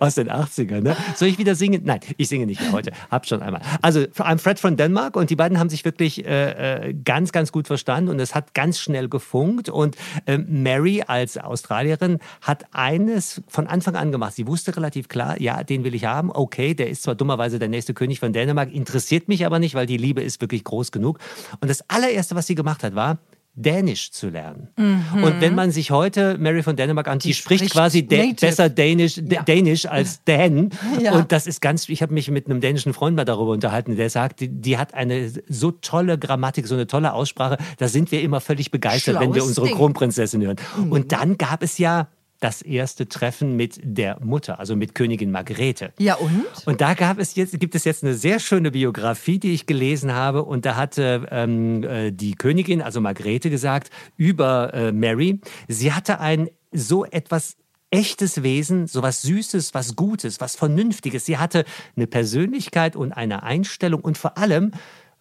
Aus 0.00 0.14
den 0.16 0.30
80ern. 0.30 0.80
Ne? 0.82 0.96
Soll 1.14 1.28
ich 1.28 1.38
wieder 1.38 1.54
singen? 1.54 1.82
Nein, 1.84 2.00
ich 2.16 2.28
singe 2.28 2.46
nicht 2.46 2.60
mehr 2.60 2.72
heute. 2.72 2.92
Hab 3.10 3.26
schon 3.26 3.42
einmal. 3.42 3.60
Also, 3.82 4.00
I'm 4.00 4.38
Fred 4.38 4.58
von 4.60 4.76
Denmark 4.76 5.16
und 5.16 5.30
die 5.30 5.36
beiden 5.36 5.58
haben 5.58 5.68
sich 5.68 5.84
wirklich 5.84 6.24
äh, 6.26 6.88
äh, 6.90 6.94
ganz, 7.04 7.32
ganz 7.32 7.52
gut 7.52 7.66
verstanden 7.66 8.10
und 8.10 8.20
es 8.20 8.34
hat 8.34 8.54
ganz 8.54 8.78
schnell 8.78 9.08
gefunkt. 9.08 9.68
Und 9.68 9.96
äh, 10.26 10.38
Mary 10.38 11.02
als 11.06 11.38
Australierin 11.38 12.18
hat 12.40 12.64
eines 12.72 13.42
von 13.48 13.66
Anfang 13.66 13.96
an 13.96 14.12
gemacht. 14.12 14.34
Sie 14.34 14.46
wusste 14.46 14.76
relativ 14.76 15.08
klar, 15.08 15.40
ja, 15.40 15.62
den 15.64 15.84
will 15.84 15.94
ich 15.94 16.04
haben. 16.04 16.30
Okay, 16.32 16.74
der 16.74 16.90
ist 16.90 17.02
zwar 17.02 17.14
dummerweise 17.14 17.58
der 17.58 17.68
nächste 17.68 17.94
König 17.94 18.20
von 18.20 18.32
Dänemark, 18.32 18.72
interessiert 18.72 19.28
mich 19.28 19.46
aber 19.46 19.58
nicht, 19.58 19.74
weil 19.74 19.86
die 19.86 19.96
Liebe 19.96 20.22
ist 20.22 20.40
wirklich 20.40 20.64
groß 20.64 20.92
genug. 20.92 21.18
Und 21.60 21.68
das 21.70 21.88
allererste, 21.88 22.34
was 22.34 22.46
sie 22.46 22.54
gemacht 22.54 22.82
hat, 22.82 22.94
war, 22.94 23.18
Dänisch 23.58 24.10
zu 24.12 24.28
lernen. 24.28 24.68
Und 24.76 25.40
wenn 25.40 25.54
man 25.54 25.70
sich 25.70 25.90
heute 25.90 26.36
Mary 26.38 26.62
von 26.62 26.76
Dänemark 26.76 27.08
an, 27.08 27.18
die, 27.18 27.32
spricht, 27.32 27.60
spricht 27.60 27.72
quasi 27.72 28.00
dä- 28.00 28.38
besser 28.38 28.68
Dänisch, 28.68 29.16
Ja. 29.16 29.42
Dänisch 29.42 29.86
als 29.86 30.22
Dan. 30.24 30.70
Ja. 31.00 31.12
Und 31.14 31.32
das 31.32 31.46
ist 31.46 31.60
ganz, 31.60 31.88
ich 31.88 32.02
habe 32.02 32.12
mich 32.14 32.30
mit 32.30 32.46
einem 32.48 32.60
dänischen 32.60 32.92
Freund 32.92 33.16
mal 33.16 33.24
darüber 33.24 33.52
unterhalten, 33.52 33.96
der 33.96 34.10
sagt, 34.10 34.40
die, 34.40 34.48
die 34.48 34.76
hat 34.78 34.94
eine 34.94 35.30
so 35.48 35.70
tolle 35.70 36.18
Grammatik, 36.18 36.66
so 36.66 36.74
eine 36.74 36.86
tolle 36.86 37.12
Aussprache, 37.12 37.56
da 37.78 37.88
sind 37.88 38.12
wir 38.12 38.20
immer 38.22 38.40
völlig 38.40 38.70
begeistert, 38.70 39.16
wenn 39.20 39.30
wir 39.34 39.40
Schlaues 39.40 39.48
unsere 39.48 39.66
Ding. 39.68 39.76
Kronprinzessin 39.76 40.42
hören. 40.42 40.56
Und 40.90 41.12
dann 41.12 41.38
gab 41.38 41.62
es 41.62 41.78
ja 41.78 42.08
das 42.46 42.62
erste 42.62 43.08
Treffen 43.08 43.56
mit 43.56 43.80
der 43.82 44.20
Mutter, 44.22 44.60
also 44.60 44.76
mit 44.76 44.94
Königin 44.94 45.32
Margrethe. 45.32 45.92
Ja, 45.98 46.14
und? 46.14 46.46
Und 46.64 46.80
da 46.80 46.94
gab 46.94 47.18
es 47.18 47.34
jetzt, 47.34 47.58
gibt 47.58 47.74
es 47.74 47.82
jetzt 47.82 48.04
eine 48.04 48.14
sehr 48.14 48.38
schöne 48.38 48.70
Biografie, 48.70 49.40
die 49.40 49.52
ich 49.52 49.66
gelesen 49.66 50.12
habe. 50.12 50.44
Und 50.44 50.64
da 50.64 50.76
hatte 50.76 51.26
ähm, 51.32 51.82
äh, 51.82 52.12
die 52.12 52.36
Königin, 52.36 52.82
also 52.82 53.00
Margrethe, 53.00 53.50
gesagt 53.50 53.90
über 54.16 54.72
äh, 54.74 54.92
Mary, 54.92 55.40
sie 55.66 55.92
hatte 55.92 56.20
ein 56.20 56.48
so 56.70 57.04
etwas 57.04 57.56
echtes 57.90 58.44
Wesen, 58.44 58.86
so 58.86 59.02
was 59.02 59.22
Süßes, 59.22 59.74
was 59.74 59.96
Gutes, 59.96 60.40
was 60.40 60.54
Vernünftiges. 60.54 61.26
Sie 61.26 61.38
hatte 61.38 61.64
eine 61.96 62.06
Persönlichkeit 62.06 62.94
und 62.94 63.10
eine 63.10 63.42
Einstellung 63.42 64.02
und 64.02 64.18
vor 64.18 64.38
allem 64.38 64.70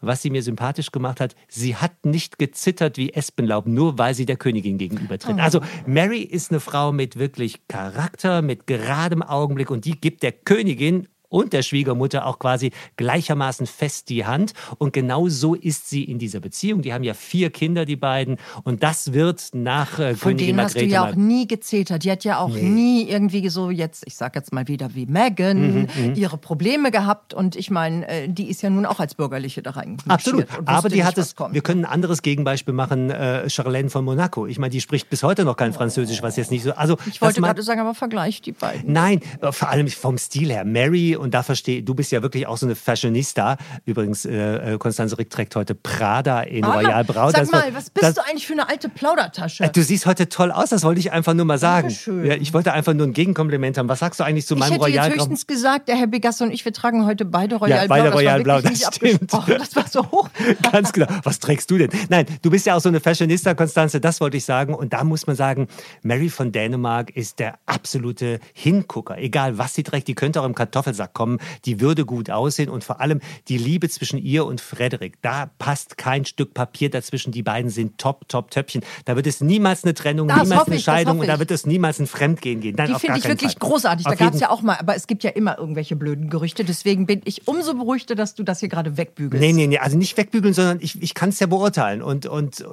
was 0.01 0.21
sie 0.21 0.29
mir 0.29 0.43
sympathisch 0.43 0.91
gemacht 0.91 1.19
hat, 1.19 1.35
sie 1.47 1.75
hat 1.75 2.05
nicht 2.05 2.37
gezittert 2.37 2.97
wie 2.97 3.13
Espenlaub, 3.13 3.67
nur 3.67 3.97
weil 3.97 4.13
sie 4.13 4.25
der 4.25 4.37
Königin 4.37 4.77
gegenübertritt. 4.77 5.39
Also 5.39 5.61
Mary 5.85 6.21
ist 6.21 6.51
eine 6.51 6.59
Frau 6.59 6.91
mit 6.91 7.17
wirklich 7.17 7.67
Charakter, 7.67 8.41
mit 8.41 8.67
geradem 8.67 9.23
Augenblick 9.23 9.71
und 9.71 9.85
die 9.85 9.99
gibt 9.99 10.23
der 10.23 10.31
Königin 10.31 11.07
und 11.35 11.51
der 11.51 11.63
Schwiegermutter 11.63 12.25
auch 12.25 12.39
quasi 12.39 12.71
gleichermaßen 12.95 13.67
fest 13.67 14.07
die 14.07 14.25
Hand. 14.25 14.53
Und 14.77 14.93
genau 14.93 15.27
so 15.27 15.53
ist 15.53 15.89
sie 15.89 16.05
in 16.05 16.17
dieser 16.17 16.39
Beziehung. 16.39 16.81
Die 16.81 16.93
haben 16.93 17.03
ja 17.03 17.13
vier 17.13 17.49
Kinder, 17.49 17.83
die 17.83 17.97
beiden. 17.97 18.37
Und 18.63 18.83
das 18.83 19.11
wird 19.11 19.49
nach 19.51 19.99
äh, 19.99 20.15
Von 20.15 20.37
denen 20.37 20.61
hast 20.61 20.75
du 20.75 20.85
ja 20.85 21.09
auch 21.09 21.15
nie 21.15 21.45
gezetert. 21.45 22.05
Die 22.05 22.11
hat 22.11 22.23
ja 22.23 22.39
auch 22.39 22.55
nie 22.55 23.09
irgendwie 23.09 23.49
so 23.49 23.69
jetzt, 23.69 24.03
ich 24.07 24.15
sag 24.15 24.33
jetzt 24.35 24.53
mal 24.53 24.69
wieder 24.69 24.95
wie 24.95 25.07
Megan, 25.07 25.55
Mhm, 25.65 26.13
ihre 26.15 26.37
Probleme 26.37 26.89
gehabt. 26.89 27.33
Und 27.33 27.57
ich 27.57 27.69
meine, 27.69 28.07
äh, 28.07 28.29
die 28.29 28.49
ist 28.49 28.61
ja 28.61 28.69
nun 28.69 28.85
auch 28.85 29.01
als 29.01 29.15
Bürgerliche 29.15 29.61
da 29.61 29.71
rein. 29.71 29.97
Absolut. 30.07 30.45
Aber 30.65 30.87
die 30.87 31.03
hat 31.03 31.17
es. 31.17 31.35
es. 31.37 31.53
Wir 31.53 31.61
können 31.61 31.83
ein 31.83 31.91
anderes 31.91 32.21
Gegenbeispiel 32.21 32.73
machen. 32.73 33.09
Äh, 33.09 33.49
Charlene 33.49 33.89
von 33.89 34.05
Monaco. 34.05 34.45
Ich 34.47 34.57
meine, 34.57 34.71
die 34.71 34.79
spricht 34.79 35.09
bis 35.09 35.21
heute 35.23 35.43
noch 35.43 35.57
kein 35.57 35.73
Französisch, 35.73 36.21
was 36.21 36.37
jetzt 36.37 36.51
nicht 36.51 36.63
so. 36.63 36.71
Also 36.71 36.97
Ich 37.07 37.21
wollte 37.21 37.41
gerade 37.41 37.61
sagen, 37.61 37.81
aber 37.81 37.93
vergleich 37.93 38.41
die 38.41 38.53
beiden. 38.53 38.93
Nein, 38.93 39.19
äh, 39.41 39.51
vor 39.51 39.69
allem 39.69 39.89
vom 39.89 40.17
Stil 40.17 40.51
her. 40.51 40.63
Mary, 40.63 41.17
und 41.24 41.24
da 41.33 41.43
verstehe 41.43 41.83
du 41.83 41.93
bist 41.95 42.11
ja 42.11 42.21
wirklich 42.21 42.47
auch 42.47 42.57
so 42.57 42.65
eine 42.65 42.75
Fashionista. 42.75 43.57
Übrigens, 43.85 44.25
äh, 44.25 44.73
äh, 44.73 44.77
Konstanze 44.77 45.17
Rick 45.17 45.29
trägt 45.29 45.55
heute 45.55 45.75
Prada 45.75 46.41
in 46.41 46.63
Aber 46.63 46.75
Royal 46.81 47.03
Braut. 47.03 47.31
Sag 47.31 47.41
Das 47.41 47.51
mal, 47.51 47.73
was 47.73 47.89
bist 47.89 48.03
das, 48.03 48.15
du 48.15 48.21
eigentlich 48.25 48.47
für 48.47 48.53
eine 48.53 48.67
alte 48.69 48.89
Plaudertasche? 48.89 49.63
Äh, 49.65 49.69
Du 49.69 49.83
siehst 49.83 50.05
heute 50.05 50.29
toll 50.29 50.51
aus, 50.51 50.69
das 50.69 50.83
wollte 50.83 50.99
ich 50.99 51.11
einfach 51.11 51.33
nur 51.33 51.45
mal 51.45 51.57
sagen. 51.57 51.87
Dankeschön. 51.87 52.25
Ja, 52.25 52.35
ich 52.35 52.53
wollte 52.53 52.73
einfach 52.73 52.93
nur 52.93 53.07
ein 53.07 53.13
Gegenkompliment 53.13 53.77
haben. 53.77 53.89
Was 53.89 53.99
sagst 53.99 54.19
du 54.19 54.23
eigentlich 54.23 54.45
zu 54.47 54.55
ich 54.55 54.59
meinem 54.59 54.73
hätte 54.73 54.87
jetzt 54.87 54.99
Royal 55.05 55.13
höchstens 55.13 55.47
gesagt, 55.47 55.87
der 55.87 55.95
Herr 55.97 56.07
Begasse 56.07 56.43
und 56.43 56.51
ich, 56.51 56.63
wir 56.65 56.73
tragen 56.73 57.05
heute 57.05 57.25
beide 57.25 57.55
Royal 57.55 57.69
Ja, 57.81 57.85
Blau. 57.85 57.95
beide 57.95 58.05
das 58.09 58.13
Royal 58.15 58.37
war 58.37 58.43
Blau, 58.43 58.61
das 58.61 58.95
stimmt. 58.95 59.31
Das 59.47 59.75
war 59.75 59.87
so 59.87 60.11
hoch. 60.11 60.29
Ganz 60.71 60.91
genau. 60.93 61.07
Was 61.23 61.39
trägst 61.39 61.69
du 61.71 61.77
denn? 61.77 61.89
Nein, 62.09 62.25
du 62.41 62.49
bist 62.49 62.65
ja 62.65 62.75
auch 62.75 62.81
so 62.81 62.89
eine 62.89 62.99
Fashionista, 62.99 63.53
Konstanze, 63.53 63.99
das 63.99 64.21
wollte 64.21 64.37
ich 64.37 64.45
sagen. 64.45 64.73
Und 64.73 64.93
da 64.93 65.03
muss 65.03 65.27
man 65.27 65.35
sagen, 65.35 65.67
Mary 66.03 66.29
von 66.29 66.51
Dänemark 66.51 67.15
ist 67.15 67.39
der 67.39 67.55
absolute 67.65 68.39
Hingucker. 68.53 69.17
Egal, 69.17 69.57
was 69.57 69.73
sie 69.73 69.83
trägt, 69.83 70.07
die 70.07 70.15
könnte 70.15 70.41
auch 70.41 70.45
im 70.45 70.55
Kartoffelsack 70.55 71.13
kommen. 71.15 71.39
Die 71.65 71.79
würde 71.81 72.05
gut 72.05 72.29
aussehen. 72.29 72.69
Und 72.69 72.83
vor 72.83 73.01
allem 73.01 73.21
die 73.47 73.57
Liebe 73.57 73.89
zwischen 73.89 74.19
ihr 74.19 74.45
und 74.45 74.61
Frederik. 74.61 75.15
Da 75.23 75.49
passt 75.57 75.97
kein 75.97 76.25
Stück 76.25 76.53
Papier 76.53 76.91
dazwischen. 76.91 77.31
Die 77.31 77.41
beiden 77.41 77.71
sind 77.71 77.97
top, 77.97 78.29
top 78.29 78.51
Töpfchen. 78.51 78.83
Da 79.05 79.15
wird 79.15 79.25
es 79.25 79.41
niemals 79.41 79.83
eine 79.83 79.95
Trennung, 79.95 80.27
Das 80.27 80.43
niemals 80.43 80.67
eine 80.67 80.75
ich, 80.75 80.83
Scheidung 80.83 81.19
und 81.19 81.27
da 81.27 81.39
wird 81.39 81.49
es 81.49 81.65
niemals 81.65 81.99
ein 81.99 82.05
Fremdgehen 82.05 82.61
gehen. 82.61 82.75
Nein, 82.77 82.93
Die 82.93 82.99
finde 82.99 83.17
ich 83.17 83.25
wirklich 83.27 83.53
Fall. 83.53 83.69
großartig. 83.69 84.05
Da 84.05 84.11
Auf 84.11 84.19
gab 84.19 84.33
es 84.35 84.39
ja 84.41 84.49
auch 84.49 84.61
mal, 84.61 84.77
aber 84.77 84.95
es 84.95 85.07
gibt 85.07 85.23
ja 85.23 85.31
immer 85.31 85.57
irgendwelche 85.57 85.95
blöden 85.95 86.29
Gerüchte. 86.29 86.63
Deswegen 86.63 87.05
bin 87.05 87.21
ich 87.25 87.47
umso 87.47 87.73
beruhigter, 87.73 88.15
dass 88.15 88.35
du 88.35 88.43
das 88.43 88.59
hier 88.59 88.69
gerade 88.69 88.97
wegbügelst. 88.97 89.41
Nee, 89.41 89.53
nee, 89.53 89.67
nee, 89.67 89.77
also 89.77 89.97
nicht 89.97 90.17
wegbügeln, 90.17 90.53
sondern 90.53 90.79
ich, 90.81 91.01
ich 91.01 91.13
kann 91.13 91.29
es 91.29 91.39
ja 91.39 91.47
beurteilen. 91.47 92.01
Und, 92.01 92.25
und 92.25 92.61
äh, 92.61 92.65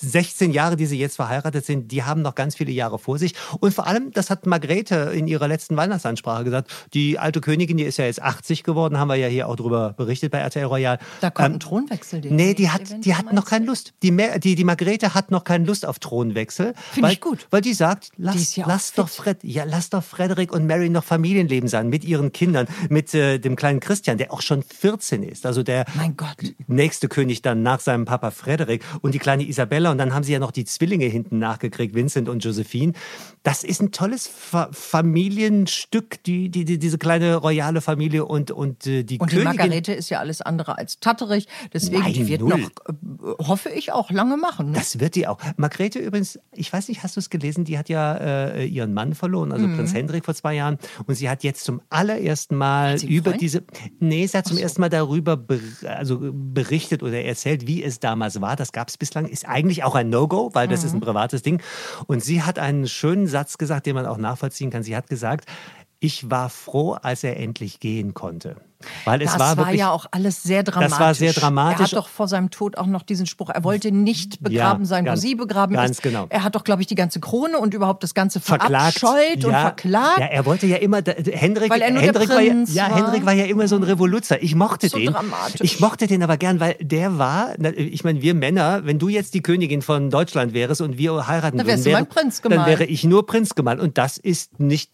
16 0.00 0.52
Jahre, 0.52 0.76
die 0.76 0.86
sie 0.86 0.98
jetzt 0.98 1.16
verheiratet 1.16 1.64
sind, 1.64 1.92
die 1.92 2.02
haben 2.02 2.22
noch 2.22 2.34
ganz 2.34 2.56
viele 2.56 2.72
Jahre 2.72 2.98
vor 2.98 3.18
sich. 3.18 3.34
Und 3.60 3.72
vor 3.74 3.86
allem, 3.86 4.10
das 4.12 4.30
hat 4.30 4.46
Margrethe 4.46 5.12
in 5.14 5.28
ihrer 5.28 5.48
letzten 5.48 5.76
Weihnachtsansprache 5.76 6.44
gesagt, 6.44 6.70
die 6.94 7.18
alte 7.18 7.40
Königin, 7.40 7.57
die 7.66 7.84
ist 7.84 7.96
ja 7.98 8.04
jetzt 8.06 8.22
80 8.22 8.62
geworden, 8.62 8.98
haben 8.98 9.08
wir 9.08 9.16
ja 9.16 9.26
hier 9.28 9.48
auch 9.48 9.56
drüber 9.56 9.94
berichtet 9.96 10.30
bei 10.32 10.38
RTL 10.38 10.64
Royal. 10.64 10.98
Da 11.20 11.30
kommt 11.30 11.46
Ähm, 11.48 11.52
ein 11.54 11.60
Thronwechsel. 11.60 12.20
den 12.20 12.36
Nee, 12.36 12.54
die 12.54 12.70
hat, 12.70 12.82
die 13.04 13.14
hat 13.14 13.32
noch 13.32 13.44
keine 13.46 13.66
Lust. 13.66 13.92
Die, 14.02 14.10
Mer- 14.10 14.38
die, 14.38 14.54
die 14.54 14.64
Margrethe 14.64 15.14
hat 15.14 15.30
noch 15.30 15.44
keine 15.44 15.64
Lust 15.64 15.84
auf 15.86 15.98
Thronwechsel. 15.98 16.74
Finde 16.92 17.12
ich 17.12 17.20
gut. 17.20 17.46
Weil 17.50 17.60
die 17.60 17.74
sagt, 17.74 18.10
lass, 18.16 18.56
ja 18.56 18.66
lass, 18.66 18.92
doch. 18.92 19.08
Fred, 19.08 19.38
ja, 19.42 19.64
lass 19.64 19.90
doch 19.90 20.04
Frederik 20.04 20.52
und 20.52 20.66
Mary 20.66 20.88
noch 20.88 21.04
Familienleben 21.04 21.68
sein 21.68 21.88
mit 21.88 22.04
ihren 22.04 22.32
Kindern, 22.32 22.66
mit 22.88 23.12
äh, 23.14 23.38
dem 23.38 23.56
kleinen 23.56 23.80
Christian, 23.80 24.18
der 24.18 24.32
auch 24.32 24.42
schon 24.42 24.62
14 24.62 25.22
ist. 25.22 25.46
Also 25.46 25.62
der 25.62 25.84
nächste 26.66 27.08
König 27.08 27.42
dann 27.42 27.62
nach 27.62 27.80
seinem 27.80 28.04
Papa 28.04 28.30
Frederik 28.30 28.84
und 29.00 29.14
die 29.14 29.18
kleine 29.18 29.46
Isabella. 29.48 29.90
Und 29.90 29.98
dann 29.98 30.14
haben 30.14 30.22
sie 30.24 30.32
ja 30.32 30.38
noch 30.38 30.50
die 30.52 30.64
Zwillinge 30.64 31.06
hinten 31.06 31.38
nachgekriegt, 31.38 31.94
Vincent 31.94 32.28
und 32.28 32.44
Josephine. 32.44 32.92
Das 33.42 33.64
ist 33.64 33.80
ein 33.80 33.92
tolles 33.92 34.26
Fa 34.26 34.68
Familienstück, 34.72 36.22
die, 36.24 36.48
die, 36.48 36.64
die, 36.64 36.78
diese 36.78 36.98
kleine 36.98 37.36
royale 37.48 37.80
Familie 37.80 38.24
und, 38.24 38.50
und 38.50 38.86
äh, 38.86 39.02
die 39.02 39.18
Und 39.18 39.32
die 39.32 39.36
Königin. 39.36 39.56
Margarete 39.56 39.92
ist 39.92 40.10
ja 40.10 40.18
alles 40.18 40.42
andere 40.42 40.76
als 40.78 41.00
tatterig. 41.00 41.48
Deswegen, 41.72 42.02
Nein, 42.02 42.12
die 42.12 42.28
wird 42.28 42.42
null. 42.42 42.60
noch, 42.60 42.68
äh, 42.68 43.48
hoffe 43.48 43.70
ich, 43.70 43.92
auch 43.92 44.10
lange 44.10 44.36
machen. 44.36 44.70
Ne? 44.70 44.78
Das 44.78 45.00
wird 45.00 45.14
die 45.14 45.26
auch. 45.26 45.38
Margrethe 45.56 45.98
übrigens, 45.98 46.38
ich 46.52 46.72
weiß 46.72 46.88
nicht, 46.88 47.02
hast 47.02 47.16
du 47.16 47.20
es 47.20 47.30
gelesen? 47.30 47.64
Die 47.64 47.78
hat 47.78 47.88
ja 47.88 48.14
äh, 48.14 48.66
ihren 48.66 48.92
Mann 48.94 49.14
verloren, 49.14 49.52
also 49.52 49.66
Prinz 49.66 49.94
Hendrik 49.94 50.24
vor 50.24 50.34
zwei 50.34 50.54
Jahren. 50.54 50.78
Und 51.06 51.14
sie 51.14 51.28
hat 51.28 51.42
jetzt 51.42 51.64
zum 51.64 51.80
allerersten 51.90 52.56
Mal 52.56 53.02
über 53.04 53.30
Freund? 53.30 53.40
diese. 53.40 53.62
Nee, 53.98 54.26
sie 54.26 54.36
hat 54.36 54.46
zum 54.46 54.58
ersten 54.58 54.80
Mal 54.80 54.90
darüber 54.90 55.36
ber 55.36 55.58
also 55.86 56.18
berichtet 56.20 57.02
oder 57.02 57.22
erzählt, 57.22 57.66
wie 57.66 57.82
es 57.82 58.00
damals 58.00 58.40
war. 58.40 58.56
Das 58.56 58.72
gab 58.72 58.88
es 58.88 58.98
bislang. 58.98 59.26
Ist 59.26 59.48
eigentlich 59.48 59.84
auch 59.84 59.94
ein 59.94 60.10
No-Go, 60.10 60.50
weil 60.52 60.68
das 60.68 60.84
ist 60.84 60.94
ein 60.94 61.00
privates 61.00 61.42
Ding. 61.42 61.62
Und 62.06 62.22
sie 62.22 62.42
hat 62.42 62.58
einen 62.58 62.86
schönen 62.86 63.26
Satz 63.26 63.58
gesagt, 63.58 63.86
den 63.86 63.94
man 63.94 64.06
auch 64.06 64.18
nachvollziehen 64.18 64.70
kann. 64.70 64.82
Sie 64.82 64.96
hat 64.96 65.08
gesagt, 65.08 65.48
ich 66.00 66.30
war 66.30 66.48
froh, 66.48 66.92
als 67.02 67.24
er 67.24 67.36
endlich 67.38 67.80
gehen 67.80 68.14
konnte. 68.14 68.56
Weil 69.04 69.20
es 69.22 69.32
das 69.32 69.40
war 69.40 69.56
war, 69.56 69.64
wirklich. 69.66 69.80
ja 69.80 69.90
auch 69.90 70.06
alles 70.12 70.44
sehr 70.44 70.62
dramatisch. 70.62 71.00
war 71.00 71.12
sehr 71.12 71.32
dramatisch. 71.32 71.80
Er 71.80 71.84
hat 71.86 71.92
doch 71.94 72.06
vor 72.06 72.28
seinem 72.28 72.50
Tod 72.50 72.78
auch 72.78 72.86
noch 72.86 73.02
diesen 73.02 73.26
Spruch, 73.26 73.50
er 73.50 73.64
wollte 73.64 73.90
nicht 73.90 74.40
begraben 74.40 74.84
Ja, 74.84 74.86
sein, 74.86 75.04
wo 75.04 75.08
ganz- 75.08 75.20
sie 75.20 75.34
begraben 75.34 75.74
ganz 75.74 75.90
ist. 75.96 76.02
genau. 76.02 76.26
Er 76.28 76.44
hat 76.44 76.54
doch, 76.54 76.62
glaube 76.62 76.82
ich, 76.82 76.86
die 76.86 76.94
ganze 76.94 77.18
Krone 77.18 77.58
und 77.58 77.74
überhaupt 77.74 78.04
das 78.04 78.14
Ganze 78.14 78.38
verklagt. 78.38 79.00
verabscheut 79.00 79.44
und 79.44 79.50
ja, 79.50 79.62
verklagt. 79.62 80.20
Ja, 80.20 80.26
er 80.26 80.46
wollte 80.46 80.68
ja 80.68 80.76
immer, 80.76 80.98
Hendrik, 81.04 81.70
Weil 81.72 81.82
er 81.82 81.90
nur 81.90 82.02
der 82.02 82.12
Hendrik, 82.12 82.28
war 82.28 82.40
ja, 82.40 82.88
war. 82.90 82.96
Hendrik 82.96 83.26
war 83.26 83.32
ja 83.32 83.46
immer 83.46 83.66
so 83.66 83.74
ein 83.74 83.82
Revoluzer. 83.82 84.40
Ich 84.40 84.54
mochte 84.54 84.88
So 84.88 84.96
den. 84.98 85.12
dramatisch. 85.12 85.60
Ich 85.62 85.80
mochte 85.80 86.06
den 86.06 86.22
aber 86.22 86.36
gern, 86.36 86.60
weil 86.60 86.76
der 86.80 87.18
war, 87.18 87.56
ich 87.74 88.04
meine, 88.04 88.22
wir 88.22 88.34
Männer, 88.34 88.84
wenn 88.86 89.00
du 89.00 89.08
jetzt 89.08 89.34
die 89.34 89.42
Königin 89.42 89.82
von 89.82 90.08
Deutschland 90.10 90.52
wärst 90.54 90.80
und 90.82 90.98
wir 90.98 91.26
heiraten 91.26 91.56
Dann 91.58 91.66
würden, 91.66 91.74
wärst 91.74 91.84
du 91.86 91.90
wäre, 91.90 92.00
mein 92.02 92.08
Prinz 92.08 92.40
dann 92.42 92.50
gemalt. 92.52 92.68
wäre 92.68 92.84
ich 92.84 93.02
nur 93.02 93.26
Prinz 93.26 93.56
gemalt. 93.56 93.80
Und 93.80 93.98
das 93.98 94.18
ist 94.18 94.60
nicht 94.60 94.92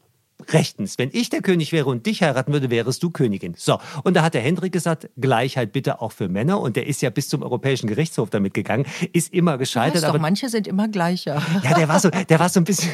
rechtens. 0.53 0.99
Wenn 0.99 1.11
ich 1.13 1.31
der 1.31 1.41
König 1.43 1.73
wäre 1.73 1.89
und 1.89 2.07
dich 2.07 2.23
heiraten 2.23 2.53
würde, 2.53 2.71
wärst 2.71 3.03
du 3.03 3.11
Königin. 3.11 3.55
So, 3.57 3.79
und 4.03 4.15
da 4.15 4.23
hat 4.23 4.35
der 4.35 4.43
Hendrik 4.43 4.73
gesagt, 4.73 5.09
Gleichheit 5.19 5.73
bitte 5.73 6.01
auch 6.01 6.13
für 6.13 6.29
Männer. 6.29 6.61
Und 6.61 6.77
der 6.77 6.87
ist 6.87 7.03
ja 7.03 7.11
bis 7.11 7.29
zum 7.29 7.43
Europäischen 7.43 7.87
Gerichtshof 7.87 8.31
damit 8.31 8.55
gegangen, 8.55 8.85
ist 9.13 9.33
immer 9.33 9.59
gescheitert. 9.59 9.97
Weißt 9.97 10.05
aber 10.05 10.19
doch, 10.19 10.23
manche 10.23 10.49
sind 10.49 10.67
immer 10.67 10.89
gleicher. 10.89 11.41
ja, 11.63 11.75
der 11.75 11.89
war 11.89 12.01
so, 12.01 12.11
der 12.11 12.39
war 12.39 12.49
so 12.49 12.61
ein 12.61 12.65
bisschen, 12.65 12.91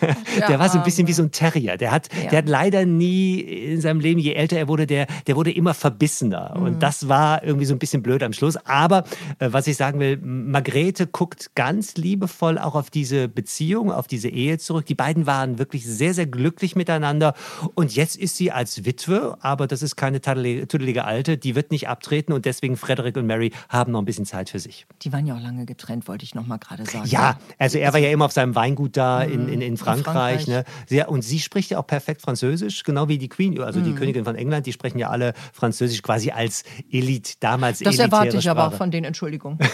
der 0.48 0.58
war 0.58 0.68
so 0.68 0.78
ein 0.78 0.84
bisschen 0.84 1.06
wie 1.08 1.12
so 1.12 1.22
ein 1.22 1.30
Terrier. 1.30 1.76
Der 1.76 1.90
hat, 1.90 2.08
Ja. 2.14 2.30
der 2.30 2.38
hat 2.38 2.48
leider 2.48 2.84
nie 2.84 3.40
in 3.40 3.80
seinem 3.80 4.00
Leben, 4.00 4.20
je 4.20 4.32
älter 4.34 4.56
er 4.58 4.68
wurde, 4.68 4.86
der, 4.86 5.06
der 5.26 5.36
wurde 5.36 5.50
immer 5.50 5.74
verbissener. 5.74 6.54
Mhm. 6.56 6.62
Und 6.62 6.82
das 6.82 7.08
war 7.08 7.42
irgendwie 7.42 7.66
so 7.66 7.74
ein 7.74 7.78
bisschen 7.78 8.02
blöd 8.02 8.22
am 8.22 8.32
Schluss. 8.32 8.56
Aber 8.66 9.04
äh, 9.38 9.48
was 9.50 9.66
ich 9.66 9.76
sagen 9.76 9.98
will, 9.98 10.18
Margrethe 10.18 11.06
guckt 11.06 11.54
ganz 11.54 11.96
liebevoll 11.96 12.58
auch 12.58 12.74
auf 12.74 12.90
diese 12.90 13.28
Beziehung, 13.28 13.90
auf 13.90 14.06
diese 14.06 14.28
Ehe 14.28 14.58
zurück. 14.58 14.86
Die 14.86 14.94
beiden 14.94 15.26
waren 15.26 15.58
wirklich 15.58 15.86
sehr, 15.86 16.14
sehr 16.14 16.26
glücklich 16.26 16.76
miteinander. 16.82 17.34
Und 17.74 17.94
jetzt 17.94 18.16
ist 18.16 18.36
sie 18.36 18.50
als 18.50 18.84
Witwe, 18.84 19.36
aber 19.40 19.66
das 19.66 19.82
ist 19.82 19.96
keine 19.96 20.20
tuddelige 20.20 21.04
Alte, 21.04 21.38
die 21.38 21.54
wird 21.54 21.70
nicht 21.70 21.88
abtreten. 21.88 22.32
Und 22.32 22.44
deswegen 22.44 22.76
Frederick 22.76 23.16
und 23.16 23.26
Mary 23.26 23.52
haben 23.68 23.92
noch 23.92 24.00
ein 24.00 24.04
bisschen 24.04 24.26
Zeit 24.26 24.50
für 24.50 24.58
sich. 24.58 24.86
Die 25.02 25.12
waren 25.12 25.26
ja 25.26 25.36
auch 25.36 25.40
lange 25.40 25.64
getrennt, 25.64 26.08
wollte 26.08 26.24
ich 26.24 26.34
noch 26.34 26.46
mal 26.46 26.56
gerade 26.58 26.84
sagen. 26.84 27.06
Ja, 27.06 27.38
also 27.58 27.78
er 27.78 27.92
war 27.92 28.00
ja 28.00 28.10
immer 28.10 28.24
auf 28.24 28.32
seinem 28.32 28.54
Weingut 28.54 28.96
da 28.96 29.22
in, 29.22 29.48
in, 29.48 29.60
in 29.62 29.76
Frankreich. 29.76 30.44
Frankreich. 30.44 30.64
Ne? 30.90 31.06
Und 31.06 31.22
sie 31.22 31.38
spricht 31.38 31.70
ja 31.70 31.78
auch 31.78 31.86
perfekt 31.86 32.22
Französisch, 32.22 32.82
genau 32.82 33.08
wie 33.08 33.18
die 33.18 33.28
Queen, 33.28 33.60
also 33.60 33.80
Mhm. 33.80 33.84
die 33.84 33.94
Königin 33.94 34.24
von 34.24 34.36
England, 34.36 34.66
die 34.66 34.72
sprechen 34.72 34.98
ja 34.98 35.08
alle 35.10 35.32
Französisch 35.52 36.02
quasi 36.02 36.30
als 36.30 36.64
Elite, 36.90 37.32
damals 37.40 37.78
Das 37.80 37.98
erwarte 37.98 38.36
ich 38.38 38.48
aber 38.50 38.62
Sprache. 38.62 38.76
von 38.76 38.90
denen, 38.90 39.04
Entschuldigung. 39.04 39.58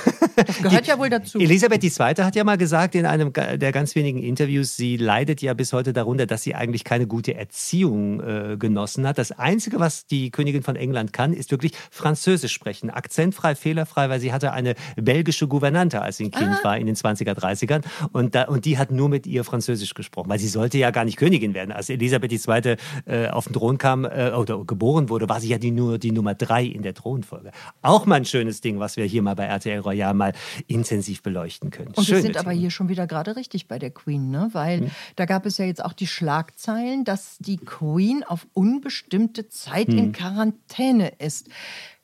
Das 0.47 0.59
gehört 0.63 0.87
ja 0.87 0.97
wohl 1.01 1.11
dazu. 1.11 1.41
Elisabeth 1.41 1.83
II. 1.83 2.15
hat 2.23 2.37
ja 2.37 2.45
mal 2.45 2.57
gesagt 2.57 2.95
in 2.95 3.07
einem 3.07 3.33
der 3.33 3.73
ganz 3.73 3.97
wenigen 3.97 4.23
Interviews, 4.23 4.77
sie 4.77 4.97
leidet 4.97 5.43
ja 5.43 5.53
bis 5.53 5.73
heute 5.73 5.93
darunter, 5.93 6.27
dass 6.27 6.43
sie 6.45 6.55
eigentlich 6.55 6.85
keine 6.85 6.98
gute 7.07 7.35
Erziehung 7.35 8.21
äh, 8.21 8.57
genossen 8.59 9.07
hat. 9.07 9.19
Das 9.19 9.33
Einzige, 9.33 9.79
was 9.81 10.07
die 10.07 10.31
Königin 10.31 10.63
von 10.63 10.77
England 10.77 11.13
kann, 11.13 11.33
ist 11.33 11.51
wirklich 11.51 11.73
Französisch 11.91 12.53
sprechen. 12.53 12.91
Akzentfrei, 12.91 13.55
fehlerfrei, 13.55 14.09
weil 14.09 14.21
sie 14.21 14.33
hatte 14.33 14.53
eine 14.53 14.75
belgische 14.97 15.49
Gouvernante, 15.49 16.01
als 16.03 16.17
sie 16.19 16.25
ein 16.25 16.31
Kind 16.31 16.63
war 16.65 16.77
in 16.79 16.87
den 16.87 16.97
20er, 16.97 17.33
30ern. 17.35 17.83
Und, 18.13 18.35
da, 18.35 18.45
und 18.45 18.65
die 18.65 18.79
hat 18.79 18.91
nur 18.91 19.09
mit 19.09 19.27
ihr 19.27 19.45
Französisch 19.45 19.95
gesprochen, 19.95 20.29
weil 20.31 20.39
sie 20.39 20.49
sollte 20.49 20.79
ja 20.79 20.91
gar 20.91 21.05
nicht 21.05 21.17
Königin 21.19 21.55
werden. 21.55 21.73
Als 21.73 21.89
Elisabeth 21.91 22.33
II. 22.33 22.77
Äh, 23.07 23.29
auf 23.29 23.45
den 23.45 23.53
Thron 23.53 23.79
kam 23.79 24.05
äh, 24.05 24.31
oder 24.33 24.65
geboren 24.65 25.09
wurde, 25.09 25.29
war 25.29 25.41
sie 25.41 25.49
ja 25.49 25.59
die, 25.59 25.71
nur 25.71 25.99
die 25.99 26.13
Nummer 26.13 26.35
drei 26.35 26.65
in 26.65 26.83
der 26.83 26.95
Thronfolge. 26.95 27.51
Auch 27.83 28.07
mal 28.07 28.17
ein 28.17 28.25
schönes 28.25 28.61
Ding, 28.61 28.79
was 28.81 28.97
wir 28.97 29.05
hier 29.05 29.23
mal 29.23 29.35
bei 29.35 29.45
RTL 29.45 29.81
Royal 29.81 30.15
mal 30.15 30.33
intensiv 30.67 31.23
beleuchten 31.23 31.71
können. 31.71 31.89
Und 31.89 31.99
wir 31.99 32.05
Schöne 32.05 32.23
sind 32.23 32.37
aber 32.37 32.51
Themen. 32.51 32.61
hier 32.61 32.71
schon 32.71 32.89
wieder 32.89 33.07
gerade 33.07 33.37
richtig 33.37 33.69
bei 33.69 33.79
der 33.79 33.91
Queen, 33.91 34.31
ne? 34.31 34.51
Weil 34.53 34.81
Hm. 34.81 34.91
da 35.17 35.25
gab 35.25 35.47
es 35.47 35.59
ja 35.59 35.65
jetzt 35.65 35.85
auch 35.85 35.93
die 35.93 36.07
Schlagzeilen, 36.07 36.88
dass 37.05 37.39
die 37.39 37.57
Queen 37.57 38.25
auf 38.25 38.47
unbestimmte 38.55 39.49
Zeit 39.49 39.89
Hm. 39.89 39.99
in 39.99 40.13
Quarantäne 40.13 41.13
ist. 41.19 41.49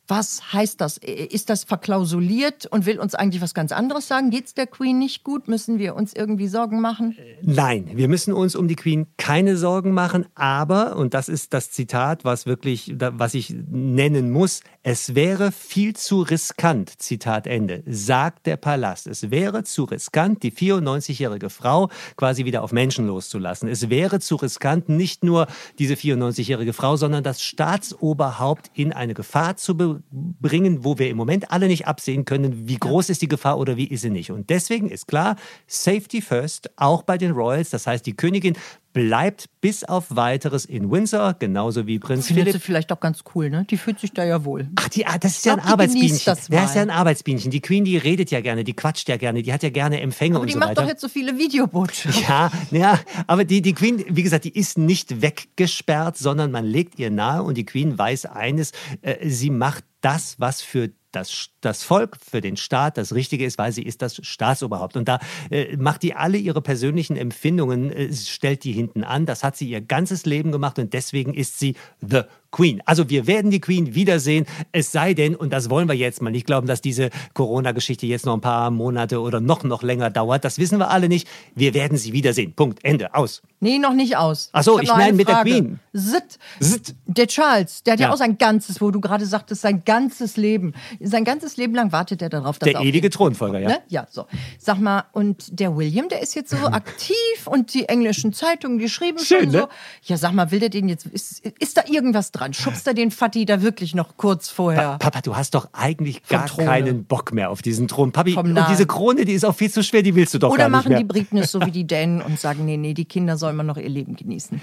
Was 0.07 0.53
heißt 0.53 0.81
das? 0.81 0.99
Ist 0.99 1.49
das 1.49 1.65
verklausuliert 1.65 2.67
und 2.67 2.85
will 2.85 2.99
uns 2.99 3.15
eigentlich 3.15 3.41
was 3.41 3.55
ganz 3.55 3.73
anderes 3.73 4.07
sagen? 4.07 4.31
Geht 4.31 4.47
es 4.47 4.55
der 4.55 4.67
Queen 4.67 4.99
nicht 4.99 5.25
gut? 5.25 5.49
Müssen 5.49 5.79
wir 5.79 5.95
uns 5.95 6.13
irgendwie 6.13 6.49
Sorgen 6.49 6.81
machen? 6.81 7.17
Nein, 7.43 7.91
wir 7.95 8.09
müssen 8.09 8.35
uns 8.35 8.55
um 8.55 8.69
die 8.69 8.77
Queen 8.77 9.07
keine 9.17 9.57
Sorgen 9.57 9.93
machen, 9.93 10.27
aber, 10.35 10.97
und 10.97 11.15
das 11.15 11.29
ist 11.29 11.55
das 11.55 11.71
Zitat, 11.71 12.25
was 12.25 12.45
wirklich, 12.45 12.95
was 12.99 13.35
ich 13.35 13.55
nennen 13.71 14.31
muss, 14.31 14.61
es 14.83 15.15
wäre 15.15 15.51
viel 15.53 15.97
zu 15.97 16.21
riskant, 16.21 16.91
Zitat 17.01 17.47
Ende, 17.47 17.83
sagt 17.87 18.47
der 18.47 18.59
Palast. 18.59 19.07
Es 19.07 19.31
wäre 19.31 19.65
zu 19.65 19.85
riskant, 19.85 20.43
die 20.43 20.53
94-jährige 20.53 21.49
Frau 21.49 21.89
quasi 22.17 22.45
wieder 22.45 22.63
auf 22.63 22.73
Menschen 22.73 23.07
loszulassen. 23.07 23.69
Es 23.69 23.89
wäre 23.89 24.21
zu 24.21 24.37
riskant, 24.37 24.91
nicht 24.91 25.25
nur 25.25 25.47
diese 25.79 25.95
94-jährige 25.95 26.75
Frau, 26.75 26.97
sondern 26.97 27.25
das 27.25 27.43
Staatsoberhaupt 27.43 28.71
in 28.75 28.93
eine 28.93 29.15
Gefahr 29.15 29.57
zu 29.57 29.75
bringen, 30.11 30.85
wo 30.85 30.99
wir 30.99 31.09
im 31.09 31.17
Moment 31.17 31.51
alle 31.51 31.67
nicht 31.67 31.87
absehen 31.87 32.25
können, 32.25 32.69
wie 32.69 32.77
groß 32.77 33.11
ist 33.11 33.23
die 33.23 33.29
Gefahr 33.29 33.59
oder 33.59 33.77
wie 33.77 33.87
ist 33.87 34.03
sie 34.03 34.11
nicht. 34.11 34.31
Und 34.31 34.51
deswegen 34.51 34.91
ist 34.91 35.07
klar, 35.07 35.37
Safety 35.67 36.21
first, 36.21 36.71
auch 36.77 37.03
bei 37.03 37.19
den 37.19 37.33
Royals. 37.33 37.71
Das 37.71 37.87
heißt, 37.87 38.07
die 38.07 38.17
Königin 38.17 38.57
bleibt 38.95 39.51
bis 39.61 39.85
auf 39.85 40.07
weiteres 40.17 40.65
in 40.65 40.91
Windsor, 40.91 41.35
genauso 41.35 41.87
wie 41.87 41.99
Prinz 41.99 42.29
Findet 42.29 42.45
sie 42.47 42.51
Philipp. 42.53 42.63
vielleicht 42.63 42.93
auch 42.93 43.01
ganz 43.01 43.25
cool, 43.35 43.51
ne? 43.51 43.67
Die 43.69 43.77
fühlt 43.77 43.99
sich 44.01 44.13
da 44.13 44.25
ja 44.25 44.45
wohl. 44.45 44.69
Ach, 44.77 44.89
die, 44.89 45.05
ah, 45.05 45.19
das 45.19 45.33
ist 45.33 45.45
ja 45.45 45.55
ein 45.55 45.61
die 45.61 45.67
Arbeitsbienchen. 45.67 46.21
das 46.25 46.47
Das 46.49 46.71
ist 46.71 46.77
ja 46.77 46.83
ein 46.83 46.91
Arbeitsbienchen. 46.91 47.51
Die 47.51 47.61
Queen, 47.61 47.85
die 47.85 47.99
redet 47.99 48.31
ja 48.31 48.41
gerne, 48.41 48.63
die 48.65 48.73
quatscht 48.73 49.09
ja 49.09 49.17
gerne, 49.17 49.43
die 49.43 49.53
hat 49.53 49.63
ja 49.65 49.71
gerne 49.71 50.01
Empfänge 50.01 50.37
Aber 50.37 50.43
und 50.43 50.47
die 50.49 50.55
so 50.55 50.61
macht 50.61 50.71
weiter. 50.71 50.83
doch 50.83 50.89
jetzt 50.89 51.01
so 51.01 51.09
viele 51.09 51.37
Videobotschaften. 51.37 52.23
Ja, 52.23 52.51
ja, 52.71 53.01
aber 53.27 53.45
die, 53.45 53.61
die 53.61 53.75
Queen, 53.75 54.05
wie 54.09 54.23
gesagt, 54.23 54.45
die 54.45 54.57
ist 54.57 54.79
nicht 54.79 55.21
weggesperrt, 55.21 56.17
sondern 56.17 56.53
man 56.53 56.65
legt 56.65 56.99
ihr 56.99 57.11
nahe 57.11 57.43
und 57.43 57.57
die 57.59 57.67
Queen 57.67 57.99
weiß 57.99 58.27
eines, 58.27 58.71
äh, 59.03 59.29
sie 59.29 59.51
macht 59.51 59.85
das, 60.01 60.37
was 60.39 60.63
für 60.63 60.93
das, 61.11 61.49
das 61.65 61.83
Volk, 61.83 62.17
für 62.21 62.41
den 62.41 62.57
Staat 62.57 62.99
das 62.99 63.15
Richtige 63.15 63.45
ist, 63.45 63.59
weil 63.59 63.73
sie 63.73 63.83
ist 63.83 64.03
das 64.03 64.17
Staatsoberhaupt. 64.17 64.97
Und 64.97 65.09
da 65.09 65.19
äh, 65.51 65.77
macht 65.77 66.03
die 66.03 66.15
alle 66.15 66.39
ihre 66.39 66.61
persönlichen 66.61 67.17
Empfindungen, 67.17 67.91
äh, 67.91 68.13
stellt 68.13 68.65
die 68.65 68.73
hinten 68.73 69.05
an. 69.05 69.27
Das 69.27 69.45
hat 69.45 69.57
sie 69.57 69.69
ihr 69.69 69.81
ganzes 69.81 70.27
Leben 70.27 70.53
gemacht 70.53 70.79
und 70.79 70.93
deswegen 70.93 71.35
ist 71.35 71.59
sie 71.59 71.75
the 72.01 72.23
Queen. 72.55 72.81
Also 72.85 73.11
wir 73.11 73.27
werden 73.27 73.51
die 73.51 73.61
Queen 73.61 73.97
wiedersehen, 73.97 74.47
es 74.71 74.93
sei 74.93 75.13
denn, 75.13 75.35
und 75.35 75.53
das 75.53 75.71
wollen 75.71 75.89
wir 75.89 75.97
jetzt 75.97 76.23
mal 76.23 76.31
nicht 76.31 76.47
glauben, 76.47 76.69
dass 76.69 76.81
diese 76.81 77.11
Corona-Geschichte 77.33 78.07
jetzt 78.07 78.27
noch 78.27 78.35
ein 78.35 78.41
paar 78.41 78.71
Monate 78.71 79.21
oder 79.21 79.41
noch, 79.41 79.65
noch 79.65 79.83
länger 79.83 80.09
dauert. 80.09 80.45
Das 80.45 80.59
wissen 80.59 80.79
wir 80.79 80.89
alle 80.89 81.09
nicht. 81.09 81.27
Wir 81.57 81.75
werden 81.75 81.99
sie 81.99 82.13
wiedersehen. 82.13 82.53
Punkt. 82.55 82.85
Ende. 82.85 83.13
Aus. 83.13 83.43
Nee, 83.59 83.79
noch 83.79 83.95
nicht 83.95 84.17
aus. 84.17 84.51
Ach 84.53 84.63
so, 84.63 84.77
hab 84.77 84.83
ich 84.83 84.89
noch 84.89 84.97
meine 84.97 85.09
eine 85.09 85.17
mit 85.17 85.29
der. 85.29 85.43
Queen. 85.43 85.81
Sitt. 85.93 86.39
Sitt. 86.61 86.95
Der 87.07 87.27
Charles, 87.27 87.83
der 87.83 87.95
hat 87.95 88.01
ja. 88.01 88.07
Ja. 88.07 88.13
auch 88.13 88.19
sein 88.19 88.39
ganzes, 88.39 88.81
wo 88.81 88.93
du 88.93 89.01
gerade 89.01 89.27
sagtest, 89.27 89.63
sein 89.63 89.83
ganzes 89.85 90.37
Leben. 90.37 90.75
Sein 91.01 91.25
ganzes 91.25 91.54
Leben 91.57 91.75
lang 91.75 91.93
wartet 91.93 92.23
er 92.23 92.29
darauf, 92.29 92.59
dass 92.59 92.69
Der 92.69 92.81
er 92.81 92.85
ewige 92.85 93.11
Thronfolger, 93.11 93.59
ja. 93.61 93.69
Ne? 93.69 93.79
Ja, 93.89 94.07
so. 94.11 94.27
Sag 94.59 94.79
mal, 94.79 95.05
und 95.13 95.59
der 95.61 95.77
William, 95.77 96.09
der 96.09 96.23
ist 96.23 96.35
jetzt 96.35 96.51
so 96.51 96.57
aktiv 96.67 97.17
und 97.47 97.73
die 97.75 97.89
englischen 97.89 98.33
Zeitungen, 98.33 98.79
die 98.79 98.89
schrieben 98.89 99.19
Schön, 99.25 99.45
schon 99.45 99.51
so. 99.51 99.59
ne? 99.59 99.69
Ja, 100.03 100.17
sag 100.17 100.33
mal, 100.33 100.51
will 100.51 100.61
der 100.61 100.69
den 100.69 100.89
jetzt, 100.89 101.07
ist, 101.07 101.45
ist 101.59 101.77
da 101.77 101.83
irgendwas 101.89 102.33
dran? 102.33 102.55
Schubst 102.55 102.87
er 102.87 102.95
den 102.95 103.11
Fatih 103.11 103.45
da 103.45 103.63
wirklich 103.63 103.95
noch 103.95 104.17
kurz 104.17 104.49
vorher? 104.49 104.99
Papa, 104.99 105.21
du 105.21 105.37
hast 105.37 105.55
doch 105.55 105.69
eigentlich 105.73 106.23
gar 106.29 106.47
keinen 106.47 107.05
Bock 107.05 107.33
mehr 107.33 107.51
auf 107.51 107.63
diesen 107.63 107.89
Thron. 107.89 108.13
Papi, 108.13 108.35
und 108.37 108.59
diese 108.71 108.87
Krone, 108.87 109.25
die 109.25 109.33
ist 109.33 109.45
auch 109.45 109.55
viel 109.55 109.71
zu 109.71 109.83
schwer, 109.83 110.03
die 110.03 110.15
willst 110.15 110.35
du 110.35 110.39
doch 110.39 110.51
Oder 110.51 110.65
gar 110.65 110.69
nicht 110.69 110.77
machen 110.77 110.89
mehr. 110.91 110.99
die 110.99 111.05
Briten 111.05 111.39
es 111.39 111.51
so 111.51 111.61
wie 111.61 111.71
die 111.71 111.87
Dänen 111.87 112.23
und 112.23 112.39
sagen, 112.39 112.65
nee, 112.65 112.77
nee, 112.77 112.95
die 112.95 113.05
Kinder 113.05 113.37
sollen 113.37 113.57
mal 113.57 113.63
noch 113.63 113.77
ihr 113.77 113.89
Leben 113.89 114.17
genießen. 114.17 114.61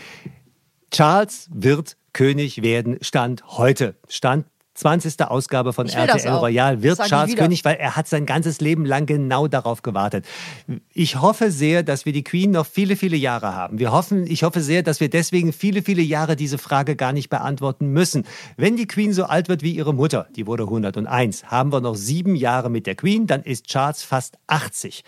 Charles 0.92 1.50
wird 1.54 1.98
König 2.14 2.62
werden, 2.62 2.98
Stand 3.02 3.44
heute. 3.48 3.96
Stand 4.10 4.46
20. 4.82 5.22
Ausgabe 5.22 5.74
von 5.74 5.88
RTL. 5.88 6.34
Royal 6.34 6.82
wird 6.82 7.00
Charles. 7.04 7.36
König, 7.36 7.64
weil 7.64 7.76
er 7.76 7.96
hat 7.96 8.08
sein 8.08 8.26
ganzes 8.26 8.62
Leben 8.62 8.84
lang 8.84 9.06
genau 9.06 9.48
darauf 9.48 9.84
gewartet. 9.84 10.26
Ich 10.92 11.22
hoffe 11.22 11.52
sehr, 11.52 11.84
dass 11.84 12.06
wir 12.06 12.14
die 12.14 12.24
Queen 12.24 12.52
noch 12.52 12.66
viele, 12.66 12.96
viele 12.96 13.16
Jahre 13.16 13.56
haben. 13.56 13.78
Wir 13.78 13.92
hoffen, 13.92 14.26
ich 14.26 14.44
hoffe 14.44 14.62
sehr, 14.62 14.82
dass 14.82 15.00
wir 15.00 15.10
deswegen 15.10 15.54
viele, 15.54 15.84
viele 15.84 16.02
Jahre 16.02 16.36
diese 16.36 16.58
Frage 16.58 16.96
gar 16.96 17.14
nicht 17.14 17.30
beantworten 17.30 17.88
müssen. 17.90 18.26
Wenn 18.58 18.76
die 18.76 18.88
Queen 18.88 19.14
so 19.14 19.26
alt 19.26 19.50
wird 19.50 19.62
wie 19.62 19.72
ihre 19.72 19.94
Mutter, 19.94 20.28
die 20.36 20.48
wurde 20.48 20.64
101, 20.64 21.46
haben 21.46 21.72
wir 21.72 21.80
noch 21.80 21.96
sieben 21.96 22.36
Jahre 22.36 22.72
mit 22.72 22.88
der 22.88 22.96
Queen, 22.96 23.28
dann 23.28 23.44
ist 23.44 23.68
Charles 23.68 24.02
fast 24.04 24.40
80. 24.48 25.04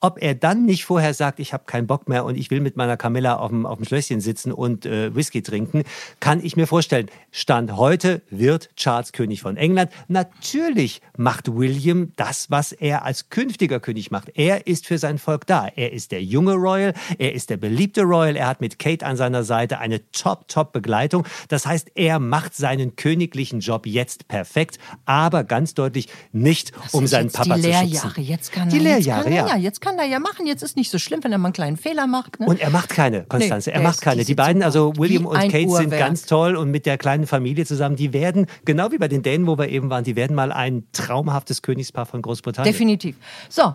Ob 0.00 0.22
er 0.22 0.34
dann 0.34 0.64
nicht 0.64 0.84
vorher 0.84 1.14
sagt, 1.14 1.40
ich 1.40 1.52
habe 1.52 1.64
keinen 1.66 1.86
Bock 1.86 2.08
mehr 2.08 2.24
und 2.24 2.36
ich 2.36 2.50
will 2.50 2.60
mit 2.60 2.76
meiner 2.76 2.96
Camilla 2.96 3.36
auf 3.36 3.50
dem, 3.50 3.66
auf 3.66 3.78
dem 3.78 3.84
Schlösschen 3.86 4.20
sitzen 4.20 4.52
und 4.52 4.86
äh, 4.86 5.14
Whisky 5.14 5.42
trinken, 5.42 5.82
kann 6.20 6.44
ich 6.44 6.56
mir 6.56 6.66
vorstellen. 6.66 7.08
Stand 7.30 7.76
heute 7.76 8.22
wird 8.30 8.70
Charles 8.76 9.12
König 9.12 9.42
von 9.42 9.56
England. 9.56 9.90
Natürlich 10.08 11.00
macht 11.16 11.54
William 11.54 12.12
das, 12.16 12.50
was 12.50 12.72
er 12.72 13.04
als 13.04 13.28
künftiger 13.30 13.80
König 13.80 14.10
macht. 14.10 14.30
Er 14.34 14.66
ist 14.66 14.86
für 14.86 14.98
sein 14.98 15.18
Volk 15.18 15.46
da. 15.46 15.66
Er 15.74 15.92
ist 15.92 16.12
der 16.12 16.22
junge 16.22 16.54
Royal, 16.54 16.94
er 17.18 17.32
ist 17.34 17.50
der 17.50 17.56
beliebte 17.56 18.02
Royal, 18.02 18.36
er 18.36 18.46
hat 18.46 18.60
mit 18.60 18.78
Kate 18.78 19.04
an 19.04 19.16
seiner 19.16 19.42
Seite 19.42 19.78
eine 19.78 20.10
Top-Top-Begleitung. 20.12 21.24
Das 21.48 21.66
heißt, 21.66 21.92
er 21.94 22.18
macht 22.18 22.54
seinen 22.54 22.96
königlichen 22.96 23.60
Job 23.60 23.86
jetzt 23.86 24.28
perfekt, 24.28 24.78
aber 25.04 25.44
ganz 25.44 25.74
deutlich 25.74 26.08
nicht, 26.32 26.72
um 26.92 27.00
sind 27.00 27.08
seinen 27.08 27.24
jetzt 27.26 27.36
Papa 27.36 27.54
die 27.56 27.62
zu 27.62 27.68
Lehrjahre. 27.68 28.08
schützen. 28.08 28.22
Jetzt 28.22 28.52
kann 28.52 28.68
Die 28.68 28.76
er, 28.76 28.82
jetzt 28.82 29.06
Lehrjahre, 29.06 29.24
kann 29.24 29.32
er, 29.32 29.46
ja. 29.48 29.56
Jetzt 29.56 29.80
kann 29.80 29.87
er 29.96 30.06
ja 30.06 30.18
machen. 30.18 30.46
Jetzt 30.46 30.62
ist 30.62 30.76
nicht 30.76 30.90
so 30.90 30.98
schlimm, 30.98 31.22
wenn 31.22 31.30
er 31.30 31.38
mal 31.38 31.48
einen 31.48 31.52
kleinen 31.52 31.76
Fehler 31.76 32.06
macht. 32.06 32.40
Ne? 32.40 32.46
Und 32.46 32.60
er 32.60 32.70
macht 32.70 32.88
keine, 32.88 33.24
Konstanze. 33.24 33.70
er 33.70 33.78
der 33.78 33.88
macht 33.88 34.00
keine. 34.00 34.22
die 34.22 34.24
sind 34.24 34.36
beiden, 34.36 34.62
also 34.62 34.92
William 34.96 35.26
und 35.26 35.38
Kate, 35.38 35.52
sind 35.52 35.68
Uhrwerk. 35.68 36.00
ganz 36.00 36.26
toll 36.26 36.56
und 36.56 36.70
mit 36.70 36.84
der 36.84 36.98
kleinen 36.98 37.26
Familie 37.26 37.64
zusammen, 37.64 37.96
die 37.96 38.12
werden, 38.12 38.46
genau 38.64 38.90
wie 38.90 38.98
bei 38.98 39.08
den 39.08 39.22
Dänen, 39.22 39.46
wo 39.46 39.56
wir 39.56 39.68
eben 39.68 39.88
waren, 39.88 40.04
die 40.04 40.16
werden 40.16 40.34
mal 40.34 40.50
ein 40.50 40.84
traumhaftes 40.92 41.62
Königspaar 41.62 42.06
von 42.06 42.20
Großbritannien. 42.22 42.72
Definitiv. 42.72 43.16
So. 43.48 43.74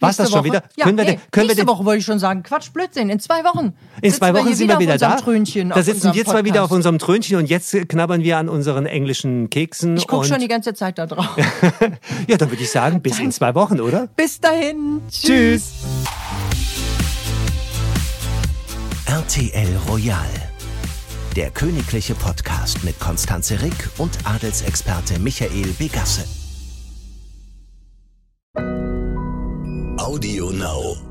War's 0.00 0.18
nächste 0.18 0.22
das 0.22 0.30
schon 0.30 0.38
Woche- 0.40 0.44
wieder? 0.46 0.62
Ja, 0.76 0.84
Können 0.86 0.98
wir 0.98 1.04
nee, 1.04 1.10
denn- 1.12 1.20
können 1.30 1.30
wir 1.32 1.42
nächste 1.48 1.56
denn- 1.56 1.68
Woche 1.68 1.84
wollte 1.84 1.98
ich 1.98 2.04
schon 2.04 2.18
sagen. 2.18 2.42
Quatsch, 2.42 2.72
Blödsinn. 2.72 3.10
In 3.10 3.20
zwei 3.20 3.44
Wochen. 3.44 3.74
In 4.02 4.12
zwei 4.12 4.34
Wochen 4.34 4.54
sind 4.54 4.68
wir 4.68 4.78
wieder 4.78 4.96
da. 4.98 5.16
Trönchen, 5.16 5.68
da 5.70 5.82
sitzen 5.82 6.14
wir 6.14 6.24
zwei 6.24 6.44
wieder 6.44 6.64
auf 6.64 6.70
unserem 6.70 6.98
Trönchen 6.98 7.36
und 7.36 7.46
jetzt 7.46 7.76
knabbern 7.88 8.22
wir 8.22 8.38
an 8.38 8.48
unseren 8.48 8.86
englischen 8.86 9.50
Keksen. 9.50 9.96
Ich 9.96 10.06
gucke 10.06 10.26
schon 10.26 10.40
die 10.40 10.48
ganze 10.48 10.74
Zeit 10.74 10.98
da 10.98 11.06
drauf. 11.06 11.28
Ja, 12.28 12.36
dann 12.36 12.50
würde 12.50 12.62
ich 12.62 12.70
sagen, 12.70 13.02
bis 13.02 13.18
in 13.18 13.30
zwei 13.32 13.54
Wochen, 13.54 13.80
oder? 13.80 14.08
Bis 14.16 14.40
dahin. 14.40 15.00
Tschüss. 15.10 15.70
RTL 19.06 19.68
Royal. 19.88 20.26
Der 21.36 21.50
königliche 21.50 22.14
Podcast 22.14 22.82
mit 22.84 22.98
Konstanze 23.00 23.60
Rick 23.62 23.88
und 23.98 24.10
Adelsexperte 24.24 25.18
Michael 25.20 25.68
Begasse. 25.78 26.24
Audio 30.00 30.48
Now. 30.48 31.09